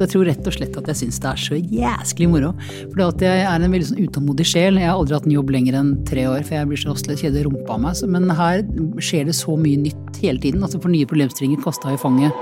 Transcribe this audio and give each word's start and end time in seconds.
Jeg 0.00 0.12
tror 0.14 0.24
rett 0.30 0.46
og 0.48 0.54
slett 0.56 0.76
at 0.80 0.86
jeg 0.88 0.98
syns 1.02 1.20
det 1.20 1.28
er 1.28 1.40
så 1.40 1.58
jæsklig 1.60 2.28
moro. 2.32 2.54
For 2.94 3.24
jeg 3.24 3.42
er 3.44 3.60
en 3.60 3.74
veldig 3.74 3.90
sånn 3.90 4.06
utålmodig 4.06 4.46
sjel. 4.48 4.80
Jeg 4.80 4.88
har 4.88 4.96
aldri 4.96 5.18
hatt 5.18 5.28
en 5.28 5.34
jobb 5.34 5.52
lenger 5.52 5.76
enn 5.80 5.92
tre 6.08 6.24
år, 6.30 6.40
for 6.46 6.56
jeg 6.56 6.70
blir 6.70 6.80
så 6.80 6.94
rastløs 6.94 7.24
kjeder 7.24 7.44
rumpa 7.48 7.76
av 7.76 7.84
meg. 7.84 8.00
Men 8.08 8.32
her 8.38 8.64
skjer 9.02 9.28
det 9.28 9.36
så 9.36 9.58
mye 9.60 9.82
nytt 9.84 10.22
hele 10.24 10.40
tiden. 10.40 10.64
Altså 10.64 10.80
for 10.80 10.92
nye 10.92 11.08
problemstillinger 11.08 11.60
kasta 11.64 11.92
i 11.92 12.00
fanget. 12.00 12.32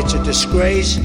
It's 0.00 0.14
a 0.14 0.24
disgrace. 0.24 0.96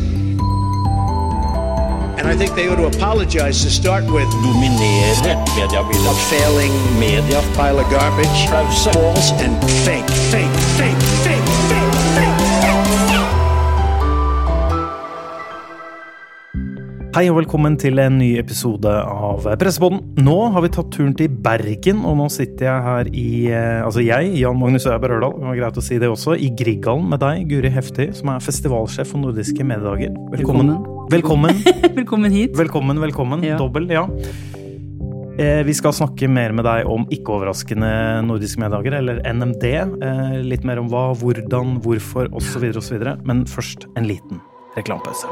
And 2.22 2.30
I 2.30 2.36
think 2.38 2.54
they 2.56 2.70
ought 2.70 2.76
to 2.76 2.86
apologize 2.86 3.64
to 3.64 3.72
start 3.72 4.04
with. 4.06 4.30
dominere 4.46 5.36
mediebildet. 5.58 6.12
A 6.12 6.16
failing 6.32 6.74
Media 7.00 7.42
pile 7.58 7.80
of 7.84 7.90
garbage. 7.90 8.40
False 8.86 9.32
and 9.44 9.56
fake, 9.86 10.10
fake, 10.32 10.58
fake, 10.78 11.02
fake, 11.26 11.41
Hei 17.12 17.26
og 17.28 17.42
velkommen 17.42 17.74
til 17.80 18.00
en 18.00 18.16
ny 18.22 18.30
episode 18.40 18.88
av 18.88 19.44
Pressepodden. 19.60 20.00
Nå 20.24 20.36
har 20.54 20.64
vi 20.64 20.70
tatt 20.72 20.94
turen 20.94 21.12
til 21.20 21.28
Bergen, 21.44 22.06
og 22.08 22.16
nå 22.22 22.28
sitter 22.32 22.70
jeg 22.70 22.86
her 22.86 23.10
i 23.12 23.26
eh, 23.52 23.82
Altså 23.84 24.04
jeg, 24.06 24.30
Jan 24.40 24.56
Magnus 24.60 24.86
Øyberg 24.88 25.04
Berørdal, 25.20 25.34
det 25.42 25.50
var 25.50 25.58
greit 25.60 25.80
å 25.82 25.84
si 25.84 25.98
det 26.00 26.08
også, 26.08 26.38
i 26.40 26.48
Grieghallen 26.56 27.10
med 27.12 27.20
deg, 27.24 27.44
Guri 27.52 27.72
Hefti, 27.76 28.08
som 28.16 28.32
er 28.32 28.44
festivalsjef 28.46 29.12
for 29.12 29.24
Nordiske 29.26 29.66
mediedager. 29.68 30.16
Velkommen. 30.32 30.72
Velkommen. 31.12 31.60
Velkommen 32.00 32.32
hit. 32.38 32.56
Velkommen, 32.60 33.04
velkommen. 33.04 33.44
Ja. 33.44 33.60
Dobbel, 33.60 33.92
ja. 33.92 34.06
Eh, 35.36 35.62
Vi 35.68 35.76
skal 35.76 35.96
snakke 35.98 36.32
mer 36.32 36.56
med 36.56 36.64
deg 36.70 36.88
om 36.92 37.04
ikke 37.12 37.36
overraskende 37.42 37.92
nordiske 38.30 38.64
meddager, 38.64 38.96
eller 39.02 39.20
NMD. 39.28 39.68
Eh, 39.68 40.38
Litt 40.48 40.64
mer 40.68 40.80
om 40.80 40.88
hva, 40.94 41.10
hvordan, 41.20 41.76
hvorfor 41.84 42.32
osv. 42.40 42.70
osv. 42.72 43.04
Men 43.28 43.44
først 43.52 43.90
en 44.00 44.08
liten 44.08 44.40
reklamepause. 44.80 45.28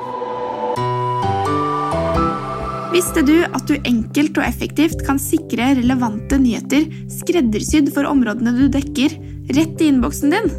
Visste 2.90 3.22
du 3.22 3.36
at 3.46 3.68
du 3.70 3.76
enkelt 3.86 4.40
og 4.40 4.48
effektivt 4.48 5.04
kan 5.06 5.20
sikre 5.22 5.76
relevante 5.78 6.40
nyheter 6.42 6.88
skreddersydd 7.20 7.92
for 7.94 8.10
områdene 8.10 8.56
du 8.56 8.66
dekker, 8.74 9.14
rett 9.54 9.84
i 9.84 9.90
innboksen 9.92 10.34
din? 10.34 10.50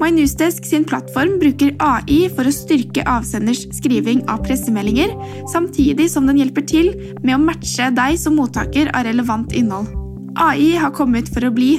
MyNewsDesk 0.00 0.64
sin 0.68 0.84
plattform 0.88 1.38
bruker 1.40 1.72
AI 1.80 2.26
for 2.32 2.48
å 2.48 2.52
styrke 2.52 3.04
avsenders 3.08 3.62
skriving 3.76 4.22
av 4.28 4.42
pressemeldinger, 4.44 5.12
samtidig 5.52 6.08
som 6.12 6.28
den 6.28 6.40
hjelper 6.40 6.64
til 6.68 6.92
med 7.22 7.34
å 7.36 7.40
matche 7.40 7.90
deg 7.96 8.20
som 8.20 8.36
mottaker 8.40 8.92
av 8.92 9.08
relevant 9.08 9.56
innhold. 9.56 9.88
AI 10.36 10.74
har 10.76 10.92
kommet 10.96 11.28
for 11.32 11.48
å 11.48 11.52
bli, 11.52 11.78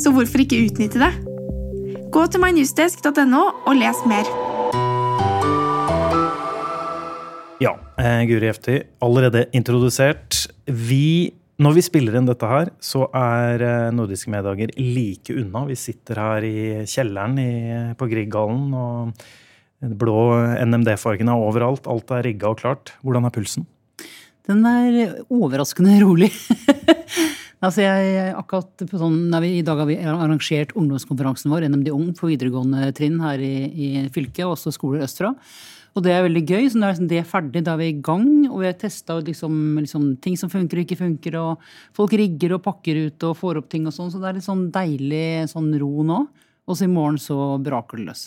så 0.00 0.12
hvorfor 0.16 0.44
ikke 0.44 0.64
utnytte 0.64 1.00
det? 1.00 1.12
Gå 2.12 2.28
til 2.32 2.44
mynewsdesk.no 2.44 3.42
og 3.64 3.74
les 3.80 4.04
mer. 4.08 4.55
Ja, 7.56 7.72
eh, 7.96 8.26
Guri 8.28 8.50
Hefti, 8.50 8.82
allerede 9.00 9.46
introdusert. 9.56 10.42
Vi, 10.68 11.32
når 11.56 11.78
vi 11.78 11.84
spiller 11.86 12.18
inn 12.18 12.26
dette 12.28 12.48
her, 12.50 12.68
så 12.84 13.06
er 13.16 13.62
eh, 13.64 13.92
Nordiske 13.96 14.28
meddager 14.32 14.74
like 14.76 15.32
unna. 15.32 15.62
Vi 15.70 15.76
sitter 15.80 16.20
her 16.20 16.44
i 16.44 16.84
kjelleren 16.84 17.38
i, 17.40 17.52
på 17.96 18.08
Grieghallen, 18.10 18.74
og 18.76 19.88
blå 19.96 20.18
NMD-fargene 20.66 21.32
er 21.32 21.46
overalt. 21.46 21.88
Alt 21.88 22.12
er 22.12 22.26
rigga 22.28 22.50
og 22.52 22.60
klart. 22.60 22.92
Hvordan 23.00 23.24
er 23.24 23.32
pulsen? 23.32 23.64
Den 24.46 24.60
er 24.68 25.14
overraskende 25.32 25.96
rolig. 26.02 26.28
altså 27.64 27.86
jeg, 27.86 28.34
akkurat 28.36 28.84
på 28.84 29.00
sånn, 29.00 29.32
vi, 29.40 29.54
I 29.62 29.64
dag 29.64 29.80
har 29.80 29.88
vi 29.88 29.96
arrangert 30.04 30.76
ungdomskonferansen 30.76 31.56
vår, 31.56 31.70
NMD 31.72 31.88
Ung, 31.94 32.12
på 32.20 32.28
videregående 32.34 32.92
trinn 33.00 33.16
her 33.24 33.40
i, 33.40 33.54
i 33.64 33.88
fylket, 34.12 34.44
og 34.44 34.58
også 34.58 34.74
skoler 34.76 35.08
østfra. 35.08 35.32
Og 35.96 36.04
det 36.04 36.12
er 36.12 36.26
veldig 36.26 36.42
gøy. 36.44 36.66
så 36.68 36.78
nå 36.78 36.86
er 36.86 36.92
liksom 36.92 37.08
det 37.08 37.22
ferdig, 37.26 37.62
da 37.64 37.72
er 37.72 37.80
vi 37.80 37.90
i 37.94 38.00
gang. 38.04 38.28
Og 38.50 38.60
vi 38.60 38.68
har 38.68 38.76
testa 38.76 39.16
liksom, 39.16 39.78
liksom, 39.80 40.08
ting 40.20 40.36
som 40.36 40.52
funker 40.52 40.78
og 40.78 40.84
ikke 40.84 41.00
funker. 41.00 41.38
Og 41.40 41.68
folk 41.96 42.12
rigger 42.20 42.58
og 42.58 42.64
pakker 42.66 43.06
ut 43.06 43.28
og 43.30 43.36
får 43.40 43.62
opp 43.62 43.70
ting 43.72 43.88
og 43.88 43.96
sånn. 43.96 44.12
Så 44.12 44.20
det 44.20 44.28
er 44.28 44.38
litt 44.38 44.46
sånn 44.48 44.66
deilig 44.74 45.28
sånn 45.52 45.72
ro 45.80 46.04
nå. 46.04 46.24
Og 46.66 46.76
så 46.76 46.84
i 46.84 46.92
morgen 46.92 47.16
så 47.22 47.54
braker 47.62 48.02
det 48.02 48.10
løs. 48.10 48.26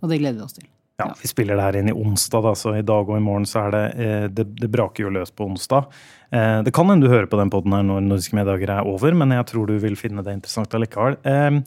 Og 0.00 0.08
det 0.08 0.20
gleder 0.22 0.40
vi 0.40 0.46
oss 0.46 0.56
til. 0.56 0.68
Ja, 0.96 1.08
Vi 1.20 1.26
spiller 1.26 1.58
det 1.58 1.62
her 1.66 1.76
inn 1.80 1.88
i 1.90 1.92
onsdag, 1.92 2.44
da, 2.46 2.52
så 2.54 2.76
i 2.78 2.84
dag 2.86 3.08
og 3.08 3.16
i 3.18 3.22
morgen 3.22 3.46
så 3.50 3.64
er 3.64 3.72
det 3.74 3.84
eh, 3.98 4.26
Det, 4.30 4.44
det 4.60 4.70
braker 4.70 5.02
jo 5.02 5.10
løs 5.10 5.32
på 5.34 5.48
onsdag. 5.48 5.88
Eh, 6.30 6.60
det 6.62 6.72
kan 6.74 6.86
hende 6.86 7.08
du 7.08 7.10
hører 7.10 7.26
på 7.26 7.40
den 7.40 7.50
poden 7.50 7.74
her 7.74 7.82
når 7.82 8.04
Nordiske 8.06 8.38
meddager 8.38 8.70
er 8.76 8.86
over, 8.86 9.16
men 9.18 9.34
jeg 9.34 9.48
tror 9.50 9.66
du 9.66 9.74
vil 9.82 9.98
finne 9.98 10.22
det 10.22 10.36
interessant 10.38 10.76
allikevel. 10.78 11.18
Eh, 11.26 11.58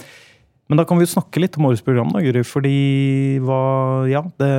men 0.68 0.80
da 0.80 0.84
kan 0.88 1.00
vi 1.00 1.06
jo 1.06 1.14
snakke 1.14 1.40
litt 1.40 1.56
om 1.58 1.70
årets 1.70 1.86
program, 1.86 2.10
da, 2.12 2.20
Guri. 2.26 2.44
Fordi 2.44 2.76
hva 3.46 3.60
Ja, 4.12 4.22
det 4.42 4.52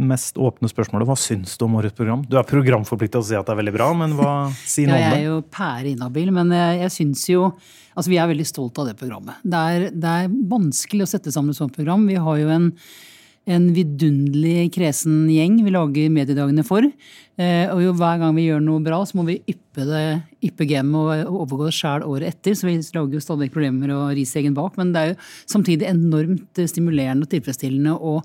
mest 0.00 0.40
åpne 0.40 0.70
spørsmålet. 0.72 1.08
Hva 1.08 1.16
syns 1.20 1.58
du 1.60 1.66
om 1.66 1.76
årets 1.76 1.96
program? 1.96 2.24
Du 2.24 2.38
er 2.40 2.48
programforplikta 2.48 3.18
til 3.18 3.24
å 3.24 3.28
si 3.28 3.36
at 3.36 3.44
det 3.44 3.52
er 3.52 3.60
veldig 3.60 3.76
bra, 3.76 3.90
men 3.98 4.16
hva 4.16 4.32
Si 4.64 4.86
om 4.86 4.94
det? 4.94 5.02
jeg 5.02 5.18
er 5.20 5.26
jo 5.26 5.34
jo 5.34 5.42
pæreinhabil, 5.54 6.30
men 6.34 6.52
jeg, 6.54 6.84
jeg 6.84 6.94
syns 6.98 7.24
jo 7.32 7.48
Altså, 7.94 8.10
vi 8.10 8.16
er 8.18 8.26
veldig 8.26 8.44
stolt 8.48 8.78
av 8.82 8.88
det 8.88 8.96
programmet. 8.98 9.36
Det 9.46 9.58
er, 9.70 9.82
det 9.94 10.12
er 10.24 10.32
vanskelig 10.50 11.04
å 11.04 11.10
sette 11.12 11.30
sammen 11.30 11.54
et 11.54 11.58
sånt 11.60 11.76
program. 11.76 12.08
Vi 12.10 12.16
har 12.18 12.40
jo 12.40 12.48
en, 12.50 12.64
en 13.44 13.66
vidunderlig 13.76 14.70
kresen 14.72 15.26
gjeng 15.28 15.58
vi 15.64 15.72
lager 15.74 16.12
mediedagene 16.12 16.64
for. 16.64 16.86
Eh, 17.36 17.68
og 17.68 17.82
jo 17.82 17.92
hver 17.98 18.22
gang 18.22 18.32
vi 18.36 18.46
gjør 18.46 18.62
noe 18.64 18.80
bra, 18.84 19.02
så 19.04 19.18
må 19.18 19.26
vi 19.28 19.40
yppe 19.50 19.84
det, 19.88 20.04
yppe 20.48 20.68
gamet 20.70 21.26
og 21.26 21.42
overgå 21.44 21.68
det 21.68 21.76
sjæl 21.76 22.06
året 22.08 22.32
etter. 22.32 22.56
Så 22.56 22.68
vi 22.70 22.78
lager 22.96 23.18
jo 23.18 23.22
stadig 23.24 23.50
problemer 23.52 23.92
og 23.96 24.14
ris 24.16 24.34
egen 24.40 24.56
bak. 24.56 24.78
Men 24.80 24.94
det 24.94 25.02
er 25.02 25.12
jo 25.12 25.22
samtidig 25.56 25.90
enormt 25.90 26.64
stimulerende 26.70 27.28
og 27.28 27.32
tilfredsstillende 27.34 27.96
å, 27.98 28.16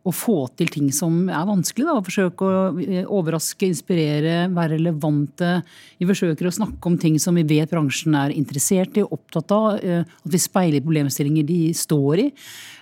å 0.00 0.12
få 0.14 0.38
til 0.56 0.70
ting 0.72 0.92
som 0.94 1.24
er 1.26 1.48
vanskelig. 1.48 1.88
Da. 1.88 1.98
Forsøke 2.06 2.46
å 2.46 2.64
eh, 2.84 3.02
overraske, 3.04 3.66
inspirere, 3.66 4.44
være 4.54 4.76
relevante. 4.76 5.56
Vi 5.98 6.08
forsøker 6.08 6.46
å 6.46 6.54
snakke 6.60 6.92
om 6.92 7.00
ting 7.00 7.18
som 7.18 7.40
vi 7.40 7.48
vet 7.48 7.74
bransjen 7.74 8.14
er 8.22 8.36
interessert 8.38 9.00
i 9.00 9.02
og 9.02 9.18
opptatt 9.18 9.56
av. 9.56 9.80
eh, 9.82 10.04
At 10.04 10.36
vi 10.36 10.46
speiler 10.46 10.84
problemstillinger 10.84 11.48
de 11.48 11.62
står 11.74 12.28
i. 12.28 12.30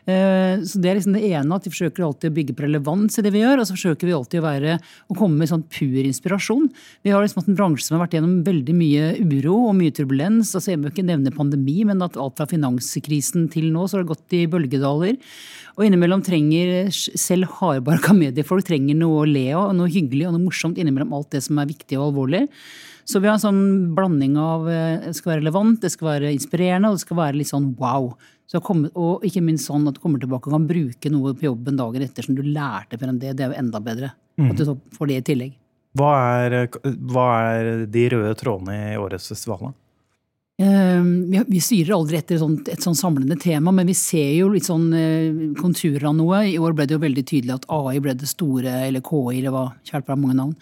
Eh, 0.08 0.64
Så 0.64 0.80
Det 0.80 0.88
er 0.88 0.96
liksom 0.96 1.12
det 1.12 1.28
ene, 1.28 1.54
at 1.54 1.66
vi 1.66 1.70
forsøker 1.74 2.04
alltid 2.04 2.30
å 2.30 2.34
bygge 2.34 2.56
på 2.56 2.64
relevans 2.64 3.18
i 3.18 3.22
det 3.22 3.32
vi 3.34 3.42
gjør. 3.42 3.60
Og 3.60 3.68
så 3.68 3.76
forsøker 3.76 4.08
vi 4.08 4.16
alltid 4.16 4.40
å 4.40 4.46
være, 4.46 4.78
å 5.12 5.16
komme 5.18 5.36
med 5.36 5.50
sånn 5.50 5.66
pur 5.68 6.00
inspirasjon. 6.00 6.70
Vi 7.04 7.12
har 7.12 7.20
liksom 7.22 7.42
hatt 7.42 7.50
en 7.52 7.58
bransje 7.58 7.84
som 7.84 7.98
har 7.98 8.06
vært 8.06 8.16
gjennom 8.16 8.40
veldig 8.46 8.74
mye 8.78 9.12
uro 9.20 9.68
og 9.68 9.76
mye 9.76 9.92
turbulens. 9.92 10.54
altså 10.54 10.72
Jeg 10.72 10.80
bør 10.80 10.94
ikke 10.94 11.04
nevne 11.04 11.34
pandemi, 11.34 11.84
men 11.84 12.00
at 12.02 12.16
alt 12.16 12.36
fra 12.40 12.48
finanskrisen 12.48 13.50
til 13.52 13.70
nå, 13.70 13.84
så 13.84 13.98
har 13.98 14.04
det 14.04 14.14
gått 14.14 14.32
i 14.32 14.46
bølgedaler. 14.48 15.18
Og 15.76 15.84
innimellom 15.84 16.24
trenger 16.24 16.88
selv 16.90 17.52
hardbarka 17.60 18.16
mediefolk 18.16 18.64
trenger 18.64 18.96
noe 18.96 19.22
å 19.22 19.28
le 19.28 19.52
av, 19.52 19.74
noe 19.76 19.92
hyggelig 19.92 20.26
og 20.26 20.34
noe 20.34 20.48
morsomt 20.48 20.78
innimellom 20.80 21.12
alt 21.12 21.30
det 21.36 21.44
som 21.44 21.58
er 21.60 21.68
viktig 21.68 21.98
og 22.00 22.08
alvorlig. 22.08 22.48
Så 23.08 23.20
vi 23.20 23.28
har 23.28 23.38
en 23.38 23.40
sånn 23.40 23.94
blanding 23.96 24.34
av 24.36 24.66
eh, 24.68 24.98
det 25.06 25.14
skal 25.16 25.32
være 25.32 25.40
relevant, 25.40 25.80
det 25.80 25.92
skal 25.94 26.10
være 26.10 26.32
inspirerende, 26.34 26.90
og 26.90 26.98
det 26.98 27.04
skal 27.06 27.16
være 27.16 27.38
litt 27.38 27.48
sånn 27.48 27.70
wow. 27.78 28.10
Så 28.48 28.62
komme, 28.64 28.88
og 28.96 29.24
ikke 29.28 29.42
minst 29.44 29.68
sånn 29.68 29.84
at 29.90 29.98
du 29.98 30.00
kommer 30.00 30.20
tilbake 30.22 30.48
og 30.48 30.54
kan 30.56 30.68
bruke 30.68 31.10
noe 31.12 31.34
på 31.36 31.50
jobben 31.50 31.76
dagen 31.76 32.04
etter 32.04 32.24
som 32.24 32.36
du 32.38 32.40
lærte 32.46 32.96
enn 32.96 33.20
det. 33.20 33.34
Det 33.36 33.44
er 33.44 33.52
jo 33.52 33.58
enda 33.60 33.80
bedre. 33.84 34.14
At 34.38 34.56
du 34.56 34.70
får 34.94 35.10
det 35.10 35.18
i 35.18 35.26
tillegg. 35.32 35.56
Hva 35.98 36.12
er, 36.46 36.56
hva 37.10 37.26
er 37.50 37.84
de 37.90 38.04
røde 38.12 38.32
trådene 38.38 38.76
i 38.92 38.96
årets 39.00 39.28
festival? 39.32 39.68
da? 39.68 39.72
Eh, 40.60 41.02
Vi, 41.46 41.60
styrer 41.62 41.94
aldri 41.94 42.18
etter 42.18 42.34
et 42.34 42.82
sånn 42.82 42.96
samlende 42.98 43.36
tema, 43.38 43.70
men 43.70 43.86
vi 43.86 43.94
ser 43.94 44.32
jo 44.34 44.48
litt 44.50 44.66
sånn 44.66 44.88
eh, 44.96 45.36
konturer 45.58 46.08
av 46.10 46.16
noe. 46.18 46.40
I 46.50 46.56
år 46.58 46.74
ble 46.74 46.86
det 46.88 46.96
jo 46.96 47.02
veldig 47.04 47.24
tydelig 47.28 47.54
at 47.54 47.68
AI 47.70 48.00
ble 48.02 48.16
det 48.18 48.26
store, 48.26 48.72
eller 48.88 49.04
KI, 49.06 49.44
det 49.44 49.52
var 49.54 49.76
kjært 49.86 50.10
mange 50.16 50.34
navn, 50.34 50.56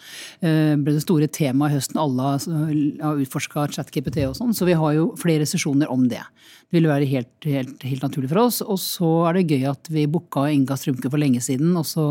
eh, 0.44 0.74
ble 0.76 0.98
det 0.98 1.04
store 1.04 1.30
temaet 1.32 1.72
i 1.72 1.78
høsten. 1.78 2.00
Alle 2.02 2.34
har 3.00 3.22
utforska 3.24 3.68
ChatGPT 3.72 4.26
og 4.28 4.36
sånn, 4.36 4.52
så 4.56 4.68
vi 4.68 4.76
har 4.76 4.98
jo 4.98 5.14
flere 5.16 5.48
sesjoner 5.48 5.88
om 5.92 6.04
det. 6.12 6.20
Det 6.66 6.80
ville 6.80 6.90
være 6.90 7.06
helt, 7.06 7.46
helt, 7.46 7.82
helt 7.86 8.02
naturlig 8.02 8.28
for 8.32 8.42
oss. 8.42 8.60
Og 8.60 8.76
så 8.82 9.10
er 9.30 9.38
det 9.38 9.54
gøy 9.54 9.68
at 9.70 9.88
vi 9.88 10.04
booka 10.10 10.48
Inga 10.50 10.76
Strumke 10.76 11.08
for 11.08 11.22
lenge 11.22 11.40
siden, 11.40 11.72
og 11.78 11.86
så 11.86 12.04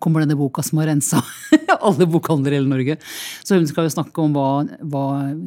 kommer 0.00 0.22
denne 0.22 0.38
boka 0.38 0.62
som 0.64 0.78
har 0.80 0.88
rensa 0.92 1.20
alle 1.88 2.06
bokhandlere 2.06 2.56
i 2.56 2.60
hele 2.60 2.70
Norge. 2.70 2.96
Så 3.42 3.58
hun 3.58 3.66
skal 3.68 3.88
jo 3.88 3.94
snakke 3.96 4.22
om 4.22 4.36
hva, 4.36 4.62
hva 4.86 5.04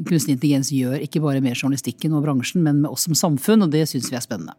kunstig 0.09 0.35
intelligens 0.35 0.73
gjør, 0.75 0.99
ikke 1.07 1.23
bare 1.23 1.41
med 1.43 1.55
journalistikken 1.71 2.17
og 2.17 2.25
bransjen, 2.25 2.65
men 2.65 2.83
med 2.83 2.91
oss 2.91 3.07
som 3.07 3.15
samfunn, 3.15 3.63
og 3.63 3.71
det 3.71 3.87
syns 3.89 4.11
vi 4.11 4.19
er 4.19 4.25
spennende. 4.25 4.57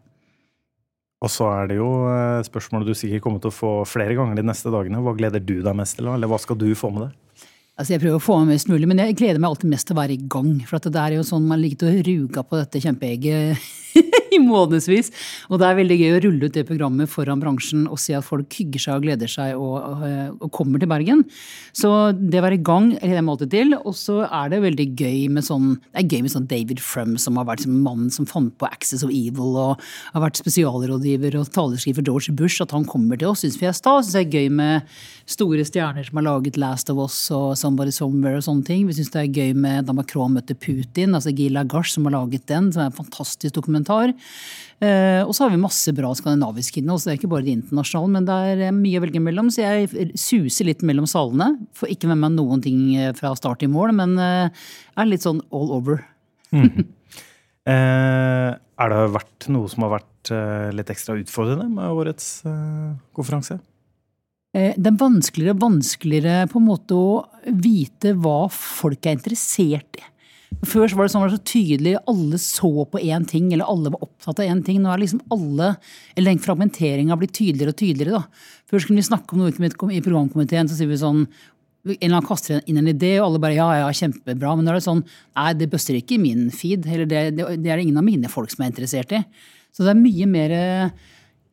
Og 1.23 1.31
så 1.31 1.47
er 1.53 1.69
det 1.71 1.77
jo 1.77 1.89
eh, 2.09 2.41
spørsmålet 2.43 2.89
du 2.89 2.97
sikkert 2.99 3.23
kommer 3.23 3.39
til 3.39 3.53
å 3.53 3.55
få 3.55 3.73
flere 3.87 4.15
ganger 4.17 4.41
de 4.41 4.43
neste 4.49 4.73
dagene. 4.73 4.99
Hva 4.99 5.13
gleder 5.15 5.39
du 5.39 5.61
deg 5.63 5.77
mest 5.77 5.95
til, 5.95 6.09
eller 6.11 6.27
hva 6.27 6.39
skal 6.41 6.59
du 6.59 6.67
få 6.75 6.91
med 6.91 7.05
deg? 7.05 7.45
Altså 7.79 7.95
Jeg 7.95 8.03
prøver 8.03 8.19
å 8.19 8.21
få 8.21 8.35
med 8.41 8.51
mest 8.53 8.67
mulig, 8.69 8.89
men 8.89 8.99
jeg 9.01 9.15
gleder 9.17 9.39
meg 9.41 9.53
alltid 9.53 9.71
mest 9.71 9.87
til 9.87 9.95
å 9.95 10.01
være 10.01 10.17
i 10.17 10.25
gang. 10.35 10.51
For 10.67 10.77
at 10.77 10.89
det 10.93 10.99
er 10.99 11.15
jo 11.15 11.23
sånn 11.25 11.47
man 11.47 11.63
ligger 11.63 11.89
og 11.89 12.03
ruga 12.09 12.43
på 12.45 12.59
dette 12.59 12.81
kjempeegget 12.83 13.71
i 14.35 14.39
månedsvis. 14.41 15.11
Og 15.49 15.61
det 15.61 15.67
er 15.67 15.79
veldig 15.79 15.97
gøy 15.99 16.15
å 16.15 16.21
rulle 16.27 16.49
ut 16.49 16.55
det 16.55 16.65
programmet 16.67 17.11
foran 17.11 17.41
bransjen 17.41 17.85
og 17.87 18.01
se 18.01 18.15
at 18.17 18.25
folk 18.25 18.53
hygger 18.57 18.85
seg 18.85 18.97
og 18.97 19.07
gleder 19.07 19.31
seg 19.31 19.57
og, 19.59 19.75
og, 19.79 20.05
og 20.39 20.51
kommer 20.55 20.81
til 20.81 20.91
Bergen. 20.91 21.23
Så 21.75 21.89
det 22.17 22.41
å 22.41 22.45
være 22.45 22.59
i 22.59 22.63
gang 22.65 22.91
er 22.99 23.17
en 23.19 23.27
måte 23.27 23.47
til. 23.49 23.75
Og 23.83 23.95
så 23.97 24.21
er 24.27 24.53
det 24.53 24.63
veldig 24.65 24.87
gøy 24.99 25.19
med 25.33 25.45
sånn 25.45 25.75
det 25.93 26.03
er 26.03 26.09
gøy 26.09 26.23
med 26.25 26.33
sånn 26.33 26.49
David 26.49 26.81
Frum, 26.83 27.15
som 27.21 27.37
har 27.39 27.47
vært 27.49 27.65
som 27.65 27.75
mannen 27.85 28.11
som 28.13 28.27
fant 28.29 28.53
på 28.59 28.69
Axis 28.69 29.03
of 29.05 29.13
Evil 29.13 29.57
og 29.59 29.81
har 30.13 30.23
vært 30.23 30.41
spesialrådgiver 30.41 31.37
og 31.39 31.51
talerskriver 31.53 32.05
George 32.05 32.33
Bush. 32.37 32.61
At 32.63 32.73
han 32.75 32.87
kommer 32.89 33.19
til 33.19 33.31
oss, 33.31 33.43
syns 33.43 33.59
vi 33.61 33.69
er 33.69 33.75
stas. 33.77 34.09
Syns 34.09 34.17
det 34.17 34.23
er 34.25 34.41
gøy 34.41 34.53
med 34.53 34.93
store 35.29 35.63
stjerner 35.67 36.05
som 36.07 36.19
har 36.19 36.27
laget 36.27 36.59
Last 36.59 36.89
of 36.91 36.99
Us 37.01 37.17
og 37.33 37.53
Somebody 37.59 37.93
Somewhere 37.95 38.39
og 38.41 38.45
sånne 38.47 38.67
ting. 38.67 38.87
Vi 38.89 38.97
syns 38.97 39.13
det 39.13 39.21
er 39.23 39.39
gøy 39.39 39.53
med 39.57 39.87
da 39.87 39.95
Macron 39.95 40.33
møtte 40.35 40.57
Putin, 40.57 41.15
altså 41.15 41.33
Gila 41.35 41.63
Gash 41.69 41.95
som 41.95 42.07
har 42.09 42.17
laget 42.17 42.47
den, 42.51 42.71
som 42.73 42.83
er 42.83 42.91
en 42.91 42.97
fantastisk 42.97 43.57
dokumentar. 43.83 44.13
Eh, 44.83 45.21
og 45.23 45.31
så 45.35 45.45
har 45.45 45.53
vi 45.53 45.61
masse 45.61 45.93
bra 45.95 46.11
skandinavisk 46.15 46.77
innhold, 46.77 46.99
så 46.99 47.09
det 47.09 47.13
er 47.13 47.19
ikke 47.21 47.31
bare 47.31 47.45
det 47.45 47.55
internasjonale, 47.55 48.11
men 48.11 48.25
det 48.27 48.37
er 48.49 48.63
eh, 48.67 48.75
mye 48.75 48.99
å 48.99 49.03
velge 49.05 49.21
mellom. 49.23 49.51
Så 49.53 49.63
jeg 49.63 50.09
suser 50.19 50.67
litt 50.67 50.83
mellom 50.83 51.07
salene. 51.07 51.53
Får 51.77 51.93
ikke 51.93 52.09
med 52.11 52.19
meg 52.23 52.35
noen 52.35 52.63
ting 52.63 52.95
eh, 52.97 53.13
fra 53.15 53.33
start 53.37 53.63
til 53.63 53.71
mål, 53.73 53.93
men 53.95 54.17
er 54.19 55.07
litt 55.07 55.23
sånn 55.25 55.43
all 55.53 55.77
over. 55.79 56.03
Eh, 57.63 58.49
er 58.51 58.89
det 58.91 59.03
vært 59.13 59.45
noe 59.55 59.69
som 59.71 59.85
har 59.85 59.93
vært 59.93 60.31
litt 60.75 60.89
ekstra 60.91 61.13
utfordrende 61.15 61.69
med 61.71 61.93
årets 61.95 62.25
eh, 62.43 62.89
konferanse? 63.15 63.55
Det 64.51 64.83
er 64.83 64.97
vanskeligere 64.99 65.55
og 65.55 65.61
vanskeligere 65.61 66.49
på 66.51 66.59
en 66.59 66.67
måte 66.67 66.97
å 66.99 67.21
vite 67.55 68.11
hva 68.19 68.49
folk 68.51 69.07
er 69.07 69.15
interessert 69.15 69.95
i. 69.95 70.03
Før 70.67 70.89
så 70.89 70.97
var 70.97 71.07
det 71.07 71.13
sånn, 71.13 71.29
så 71.31 71.39
tydelig, 71.47 71.95
alle 72.09 72.39
så 72.41 72.85
på 72.89 73.01
én 73.01 73.25
ting, 73.29 73.51
eller 73.53 73.69
alle 73.69 73.93
var 73.93 74.05
opptatt 74.05 74.41
av 74.43 74.49
én 74.49 74.61
ting. 74.65 74.81
Nå 74.83 74.91
er 74.91 75.01
liksom 75.01 75.23
alle, 75.33 75.73
eller 76.15 76.33
den 76.33 76.43
fragmenteringa 76.43 77.17
blitt 77.19 77.35
tydeligere 77.37 77.73
og 77.73 77.79
tydeligere. 77.79 78.21
da. 78.21 78.59
Før 78.69 78.87
kunne 78.87 79.01
vi 79.01 79.07
snakke 79.09 79.35
om 79.35 79.43
noe 79.43 79.93
i 79.95 80.03
programkomiteen, 80.03 80.69
så 80.69 80.77
sier 80.77 80.91
vi 80.91 80.99
sånn 81.01 81.25
en 81.83 81.97
eller 81.97 82.15
annen 82.15 82.27
kaster 82.27 82.61
inn 82.69 82.79
en 82.79 82.87
idé, 82.87 83.17
og 83.19 83.25
alle 83.27 83.41
bare 83.43 83.57
ja, 83.57 83.67
ja, 83.81 83.89
kjempebra. 83.91 84.53
Men 84.55 84.63
nå 84.67 84.71
er 84.71 84.79
det 84.79 84.85
sånn 84.85 85.03
nei, 85.03 85.49
det 85.59 85.67
bøster 85.71 85.97
ikke 85.99 86.15
i 86.15 86.21
min 86.23 86.45
feed. 86.53 86.87
Eller 86.87 87.09
det, 87.09 87.23
det, 87.35 87.49
det 87.59 87.73
er 87.73 87.79
det 87.79 87.87
ingen 87.87 87.99
av 87.99 88.07
mine 88.07 88.31
folk 88.31 88.53
som 88.53 88.63
er 88.63 88.71
interessert 88.71 89.11
i. 89.17 89.19
Så 89.73 89.83
det 89.83 89.91
er 89.91 89.99
mye 89.99 90.29
mer 90.29 90.53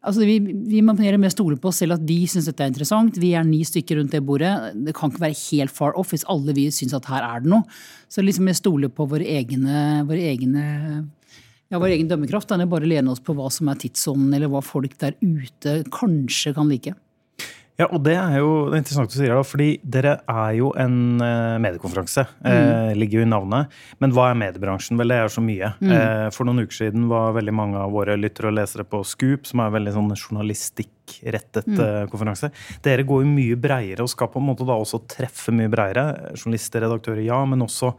Altså, 0.00 0.25
vi, 0.25 0.38
vi 0.41 0.81
må 0.81 0.94
mer 0.97 1.19
mer 1.20 1.32
stole 1.32 1.58
på 1.61 1.69
oss 1.69 1.82
selv 1.82 1.99
at 1.99 2.05
vi 2.08 2.23
syns 2.31 2.47
dette 2.49 2.64
er 2.64 2.70
interessant. 2.73 3.19
Vi 3.20 3.35
er 3.37 3.44
ni 3.44 3.61
stykker 3.69 3.99
rundt 4.00 4.14
det 4.17 4.23
bordet. 4.25 4.52
Det 4.87 4.94
kan 4.97 5.12
ikke 5.12 5.26
være 5.26 5.41
helt 5.43 5.75
far 5.76 5.97
off 6.00 6.14
hvis 6.14 6.25
alle 6.32 6.55
vi 6.56 6.70
syns 6.73 6.97
at 6.97 7.08
her 7.12 7.26
er 7.26 7.44
det 7.44 7.52
noe. 7.52 7.67
Så 8.08 8.25
liksom 8.25 8.49
jeg 8.49 8.61
stoler 8.62 8.93
på 8.93 9.05
våre 9.11 9.29
egne, 9.29 10.00
våre 10.08 10.25
egne 10.32 10.64
ja, 11.70 11.79
vår 11.79 11.93
egen 11.94 12.08
dømmekraft. 12.11 12.50
Enn 12.55 12.64
å 12.64 12.70
bare 12.70 12.88
lene 12.88 13.12
oss 13.12 13.20
på 13.23 13.37
hva 13.37 13.50
som 13.52 13.69
er 13.70 13.79
tidsånden, 13.82 14.32
eller 14.35 14.50
hva 14.50 14.64
folk 14.64 14.97
der 15.02 15.19
ute 15.20 15.82
kanskje 15.93 16.55
kan 16.56 16.73
like. 16.73 16.97
Ja, 17.80 17.86
og 17.88 18.02
det 18.04 18.16
er 18.20 18.36
jo 18.42 18.50
det 18.68 18.76
er 18.76 18.82
interessant 18.82 19.12
du 19.12 19.16
sier 19.16 19.32
da, 19.32 19.42
fordi 19.46 19.70
dere 19.80 20.18
er 20.28 20.52
jo 20.58 20.70
en 20.76 21.16
mediekonferanse. 21.16 22.26
mediekonferanse. 22.44 22.90
Eh, 22.90 22.96
ligger 22.98 23.20
jo 23.20 23.24
i 23.24 23.30
navnet. 23.30 23.78
Men 24.02 24.12
hva 24.16 24.28
er 24.30 24.38
mediebransjen? 24.40 24.98
Vel, 25.00 25.12
det 25.12 25.18
er 25.20 25.32
så 25.32 25.44
mye. 25.44 25.72
Eh, 25.80 26.26
for 26.34 26.48
noen 26.48 26.64
uker 26.64 26.76
siden 26.76 27.08
var 27.10 27.34
veldig 27.38 27.54
mange 27.56 27.80
av 27.80 27.94
våre 27.94 28.18
lyttere 28.20 28.50
og 28.50 28.56
lesere 28.58 28.84
på 28.84 29.00
Scoop, 29.06 29.48
som 29.48 29.62
er 29.62 29.70
en 29.70 29.76
veldig 29.78 29.94
sånn 29.96 30.12
journalistikkrettet 30.12 31.70
eh, 31.72 32.02
konferanse. 32.12 32.52
Dere 32.84 33.06
går 33.08 33.24
jo 33.24 33.32
mye 33.32 33.60
breiere 33.60 34.04
og 34.04 34.12
skal 34.12 34.30
på 34.32 34.42
en 34.42 34.50
måte 34.50 34.66
da 34.68 34.76
også 34.76 35.02
treffe 35.10 35.54
mye 35.56 35.72
breiere. 35.72 36.34
Journalister, 36.36 36.84
redaktører, 36.84 37.24
ja, 37.24 37.40
men 37.48 37.64
også 37.64 37.94